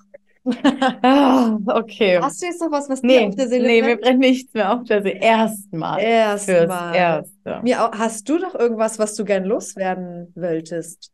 Ah, 1.02 1.58
okay. 1.66 2.18
Hast 2.20 2.40
du 2.42 2.46
jetzt 2.46 2.60
noch 2.60 2.70
was, 2.70 2.88
was 2.88 3.02
dir 3.02 3.06
Nee, 3.06 3.28
auf 3.28 3.34
der 3.36 3.48
Seele 3.48 3.66
nee, 3.66 3.82
mir 3.82 3.96
brennt? 3.96 4.18
nichts 4.20 4.54
mehr 4.54 4.72
auf 4.72 4.84
der 4.84 5.02
Seele. 5.02 5.20
Erstmal. 5.20 6.00
Erstmal. 6.00 6.94
Erste. 6.94 7.60
Mir 7.62 7.78
hast 7.78 8.28
du 8.28 8.38
noch 8.38 8.54
irgendwas, 8.54 8.98
was 8.98 9.14
du 9.14 9.24
gern 9.24 9.44
loswerden 9.44 10.32
wolltest? 10.34 11.12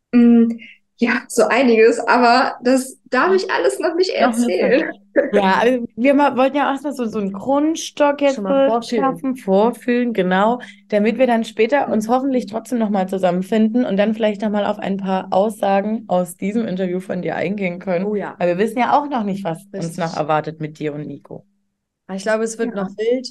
Ja, 0.98 1.22
so 1.28 1.44
einiges, 1.44 1.98
aber 2.00 2.54
das 2.62 2.98
darf 3.10 3.34
ich 3.34 3.50
alles 3.50 3.78
noch 3.78 3.94
nicht 3.94 4.10
erzählen. 4.10 4.90
Ja, 5.32 5.58
also 5.60 5.86
wir 5.96 6.14
mal, 6.14 6.36
wollten 6.36 6.56
ja 6.56 6.70
erstmal 6.70 6.92
so, 6.94 7.04
so 7.04 7.18
einen 7.18 7.32
Grundstock 7.32 8.22
jetzt 8.22 8.36
vorfühlen. 8.36 9.02
schaffen, 9.04 9.36
vorfühlen, 9.36 10.12
genau, 10.14 10.60
damit 10.88 11.18
wir 11.18 11.26
dann 11.26 11.44
später 11.44 11.88
uns 11.88 12.08
hoffentlich 12.08 12.46
trotzdem 12.46 12.78
nochmal 12.78 13.08
zusammenfinden 13.08 13.84
und 13.84 13.96
dann 13.96 14.14
vielleicht 14.14 14.40
nochmal 14.40 14.64
auf 14.64 14.78
ein 14.78 14.96
paar 14.96 15.28
Aussagen 15.32 16.04
aus 16.08 16.36
diesem 16.36 16.66
Interview 16.66 17.00
von 17.00 17.22
dir 17.22 17.36
eingehen 17.36 17.78
können. 17.78 18.06
Oh 18.06 18.14
ja. 18.14 18.34
Weil 18.38 18.48
wir 18.56 18.58
wissen 18.58 18.78
ja 18.78 18.98
auch 18.98 19.08
noch 19.08 19.24
nicht, 19.24 19.44
was 19.44 19.58
uns 19.64 19.74
Richtig. 19.74 19.98
noch 19.98 20.16
erwartet 20.16 20.60
mit 20.60 20.78
dir 20.78 20.94
und 20.94 21.06
Nico. 21.06 21.44
Ich 22.14 22.22
glaube, 22.22 22.44
es 22.44 22.56
wird 22.58 22.74
Ja. 22.74 22.84
noch 22.84 22.96
wild. 22.96 23.28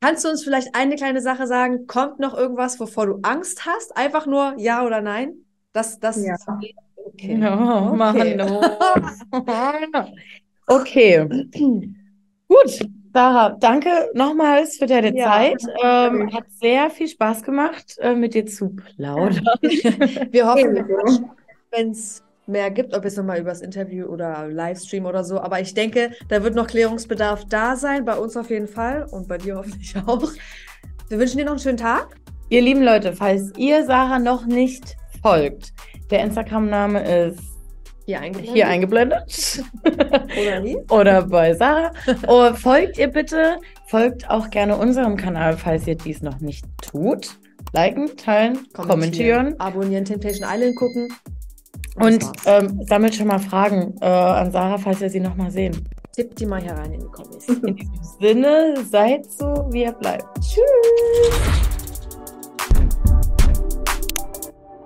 Kannst 0.00 0.24
du 0.24 0.28
uns 0.28 0.44
vielleicht 0.44 0.74
eine 0.74 0.96
kleine 0.96 1.20
Sache 1.20 1.46
sagen? 1.46 1.86
Kommt 1.86 2.18
noch 2.18 2.34
irgendwas, 2.34 2.80
wovor 2.80 3.06
du 3.06 3.18
Angst 3.22 3.64
hast? 3.66 3.96
Einfach 3.96 4.26
nur 4.26 4.54
ja 4.58 4.84
oder 4.84 5.00
nein? 5.00 5.34
Das, 5.72 5.98
das 5.98 6.24
Ja. 6.24 6.36
Okay. 7.06 7.38
Ja, 7.40 7.90
Okay. 7.92 8.36
Mann. 8.36 10.06
Okay. 10.66 11.26
Gut, 12.48 12.78
Sarah, 13.12 13.50
danke 13.60 13.88
nochmals 14.14 14.76
für 14.76 14.86
deine 14.86 15.16
Ja. 15.16 15.24
Zeit. 15.32 15.62
Ähm, 15.82 16.32
hat 16.32 16.44
sehr 16.60 16.90
viel 16.90 17.08
Spaß 17.08 17.42
gemacht, 17.42 17.96
äh, 18.00 18.14
mit 18.14 18.34
dir 18.34 18.46
zu 18.46 18.70
plaudern. 18.70 19.44
Wir 19.62 20.46
hoffen, 20.46 20.84
wenn 21.70 21.90
es 21.90 22.22
mehr 22.46 22.70
gibt, 22.70 22.94
ob 22.94 23.04
jetzt 23.04 23.16
nochmal 23.16 23.40
übers 23.40 23.60
Interview 23.62 24.06
oder 24.06 24.48
Livestream 24.48 25.06
oder 25.06 25.24
so. 25.24 25.40
Aber 25.40 25.60
ich 25.60 25.74
denke, 25.74 26.12
da 26.28 26.42
wird 26.42 26.54
noch 26.54 26.66
Klärungsbedarf 26.66 27.44
da 27.48 27.76
sein, 27.76 28.04
bei 28.04 28.16
uns 28.16 28.36
auf 28.36 28.50
jeden 28.50 28.68
Fall 28.68 29.06
und 29.10 29.28
bei 29.28 29.38
dir 29.38 29.56
hoffentlich 29.56 29.94
auch. 30.06 30.30
Wir 31.08 31.18
wünschen 31.18 31.38
dir 31.38 31.44
noch 31.44 31.52
einen 31.52 31.60
schönen 31.60 31.78
Tag. 31.78 32.16
Ihr 32.50 32.62
lieben 32.62 32.82
Leute, 32.82 33.12
falls 33.14 33.52
ihr 33.56 33.84
Sarah 33.84 34.18
noch 34.18 34.44
nicht 34.46 34.96
folgt, 35.22 35.72
der 36.14 36.22
Instagram-Name 36.22 37.26
ist 37.26 37.40
Hier 38.06 38.20
eingeblendet. 38.20 38.54
hier 38.54 38.68
eingeblendet. 38.68 39.64
Oder 40.40 40.60
nie? 40.60 40.76
Oder 40.88 41.22
bei 41.22 41.54
Sarah. 41.54 41.90
Oh, 42.28 42.52
folgt 42.54 42.98
ihr 42.98 43.08
bitte, 43.08 43.56
folgt 43.88 44.30
auch 44.30 44.48
gerne 44.50 44.76
unserem 44.76 45.16
Kanal, 45.16 45.56
falls 45.56 45.88
ihr 45.88 45.96
dies 45.96 46.22
noch 46.22 46.38
nicht 46.38 46.64
tut. 46.80 47.36
Liken, 47.72 48.16
teilen, 48.16 48.60
kommentieren. 48.72 49.58
Abonnieren, 49.58 50.04
Temptation 50.04 50.48
Island 50.48 50.76
gucken. 50.76 51.08
Und 51.96 52.24
ähm, 52.46 52.80
sammelt 52.86 53.16
schon 53.16 53.26
mal 53.26 53.40
Fragen 53.40 53.96
äh, 54.00 54.06
an 54.06 54.52
Sarah, 54.52 54.78
falls 54.78 55.00
wir 55.00 55.10
sie 55.10 55.20
nochmal 55.20 55.50
sehen. 55.50 55.88
Tippt 56.14 56.38
die 56.38 56.46
mal 56.46 56.62
hier 56.62 56.74
rein 56.74 56.92
in 56.92 57.00
die 57.00 57.06
Kommis. 57.06 57.48
In 57.48 57.74
diesem 57.74 57.90
Sinne, 58.20 58.74
seid 58.88 59.26
so, 59.32 59.66
wie 59.72 59.82
ihr 59.82 59.92
bleibt. 59.92 60.26
Tschüss. 60.40 61.83